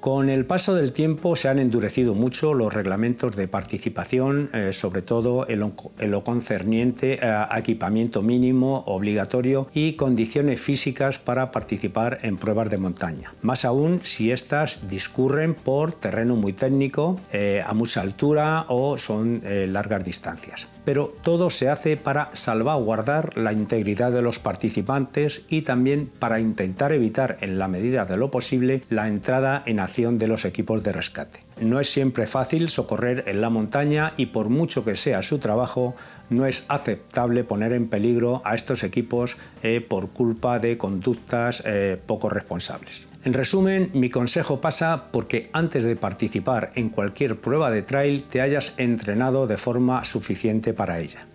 Con 0.00 0.30
el 0.30 0.46
paso 0.46 0.76
del 0.76 0.92
tiempo 0.92 1.34
se 1.34 1.48
han 1.48 1.58
endurecido 1.58 2.14
mucho 2.14 2.54
los 2.54 2.72
reglamentos 2.72 3.34
de 3.34 3.48
participación, 3.48 4.48
eh, 4.52 4.72
sobre 4.72 5.02
todo 5.02 5.44
en 5.48 5.58
lo, 5.58 6.22
concerniente 6.24 7.18
a 7.20 7.58
equipamiento 7.58 8.22
mínimo 8.22 8.84
obligatorio 8.86 9.68
y 9.74 9.94
condiciones 9.94 10.60
físicas 10.60 11.18
para 11.18 11.50
participar 11.50 12.18
en 12.22 12.36
pruebas 12.36 12.70
de 12.70 12.78
montaña. 12.78 13.34
Más 13.42 13.64
aún 13.64 13.98
si 14.04 14.30
estas 14.30 14.88
discurren 14.88 15.54
por 15.54 15.90
terreno 15.90 16.36
muy 16.36 16.52
técnico, 16.52 17.18
eh, 17.32 17.64
a 17.66 17.74
mucha 17.74 18.00
altura 18.00 18.66
o 18.68 18.98
son 18.98 19.42
eh, 19.44 19.66
largas 19.68 20.04
distancias. 20.04 20.68
Pero 20.84 21.12
todo 21.22 21.50
se 21.50 21.68
hace 21.68 21.96
para 21.96 22.30
salvaguardar 22.34 23.36
la 23.36 23.52
integridad 23.52 24.12
de 24.12 24.22
los 24.22 24.38
participantes 24.38 25.44
y 25.48 25.62
también 25.62 26.06
para 26.06 26.38
intentar 26.38 26.92
evitar 26.92 27.36
en 27.40 27.58
la 27.58 27.66
medida 27.66 28.04
de 28.04 28.16
lo 28.16 28.30
posible 28.30 28.84
la 28.90 29.08
entrada 29.08 29.64
en 29.66 29.87
de 29.88 30.28
los 30.28 30.44
equipos 30.44 30.82
de 30.82 30.92
rescate. 30.92 31.40
No 31.60 31.80
es 31.80 31.90
siempre 31.90 32.26
fácil 32.26 32.68
socorrer 32.68 33.24
en 33.26 33.40
la 33.40 33.50
montaña 33.50 34.12
y 34.16 34.26
por 34.26 34.48
mucho 34.48 34.84
que 34.84 34.96
sea 34.96 35.22
su 35.22 35.38
trabajo, 35.38 35.96
no 36.30 36.46
es 36.46 36.64
aceptable 36.68 37.42
poner 37.42 37.72
en 37.72 37.88
peligro 37.88 38.42
a 38.44 38.54
estos 38.54 38.84
equipos 38.84 39.38
eh, 39.62 39.80
por 39.80 40.10
culpa 40.10 40.58
de 40.58 40.76
conductas 40.76 41.62
eh, 41.64 41.98
poco 42.06 42.28
responsables. 42.28 43.08
En 43.24 43.32
resumen, 43.32 43.90
mi 43.94 44.10
consejo 44.10 44.60
pasa 44.60 45.06
porque 45.10 45.50
antes 45.52 45.84
de 45.84 45.96
participar 45.96 46.70
en 46.76 46.90
cualquier 46.90 47.40
prueba 47.40 47.70
de 47.70 47.82
trail 47.82 48.22
te 48.22 48.40
hayas 48.40 48.74
entrenado 48.76 49.46
de 49.46 49.56
forma 49.56 50.04
suficiente 50.04 50.72
para 50.72 51.00
ella. 51.00 51.26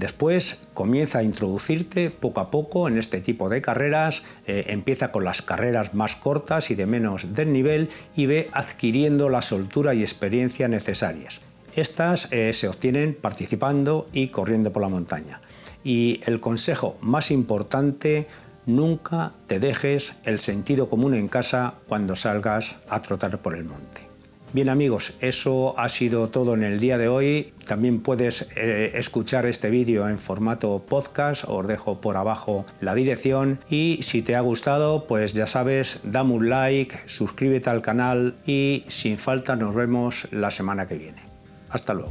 Después 0.00 0.56
comienza 0.72 1.18
a 1.18 1.22
introducirte 1.22 2.08
poco 2.08 2.40
a 2.40 2.50
poco 2.50 2.88
en 2.88 2.96
este 2.96 3.20
tipo 3.20 3.50
de 3.50 3.60
carreras, 3.60 4.22
eh, 4.46 4.64
empieza 4.68 5.12
con 5.12 5.24
las 5.24 5.42
carreras 5.42 5.92
más 5.92 6.16
cortas 6.16 6.70
y 6.70 6.74
de 6.74 6.86
menos 6.86 7.34
desnivel 7.34 7.90
y 8.16 8.24
ve 8.24 8.48
adquiriendo 8.54 9.28
la 9.28 9.42
soltura 9.42 9.92
y 9.92 10.00
experiencia 10.00 10.68
necesarias. 10.68 11.42
Estas 11.76 12.28
eh, 12.30 12.54
se 12.54 12.66
obtienen 12.66 13.14
participando 13.14 14.06
y 14.14 14.28
corriendo 14.28 14.72
por 14.72 14.80
la 14.80 14.88
montaña. 14.88 15.42
Y 15.84 16.22
el 16.24 16.40
consejo 16.40 16.96
más 17.02 17.30
importante, 17.30 18.26
nunca 18.64 19.32
te 19.48 19.60
dejes 19.60 20.14
el 20.24 20.40
sentido 20.40 20.88
común 20.88 21.12
en 21.12 21.28
casa 21.28 21.74
cuando 21.88 22.16
salgas 22.16 22.76
a 22.88 23.02
trotar 23.02 23.42
por 23.42 23.54
el 23.54 23.64
monte. 23.64 24.09
Bien 24.52 24.68
amigos, 24.68 25.14
eso 25.20 25.78
ha 25.78 25.88
sido 25.88 26.28
todo 26.28 26.54
en 26.54 26.64
el 26.64 26.80
día 26.80 26.98
de 26.98 27.06
hoy. 27.06 27.52
También 27.68 28.00
puedes 28.00 28.48
eh, 28.56 28.90
escuchar 28.94 29.46
este 29.46 29.70
vídeo 29.70 30.08
en 30.08 30.18
formato 30.18 30.82
podcast, 30.88 31.44
os 31.46 31.68
dejo 31.68 32.00
por 32.00 32.16
abajo 32.16 32.66
la 32.80 32.96
dirección 32.96 33.60
y 33.70 34.00
si 34.02 34.22
te 34.22 34.34
ha 34.34 34.40
gustado, 34.40 35.06
pues 35.06 35.34
ya 35.34 35.46
sabes, 35.46 36.00
dame 36.02 36.32
un 36.34 36.48
like, 36.48 36.98
suscríbete 37.06 37.70
al 37.70 37.80
canal 37.80 38.34
y 38.44 38.84
sin 38.88 39.18
falta 39.18 39.54
nos 39.54 39.72
vemos 39.76 40.26
la 40.32 40.50
semana 40.50 40.88
que 40.88 40.96
viene. 40.96 41.22
Hasta 41.68 41.94
luego. 41.94 42.10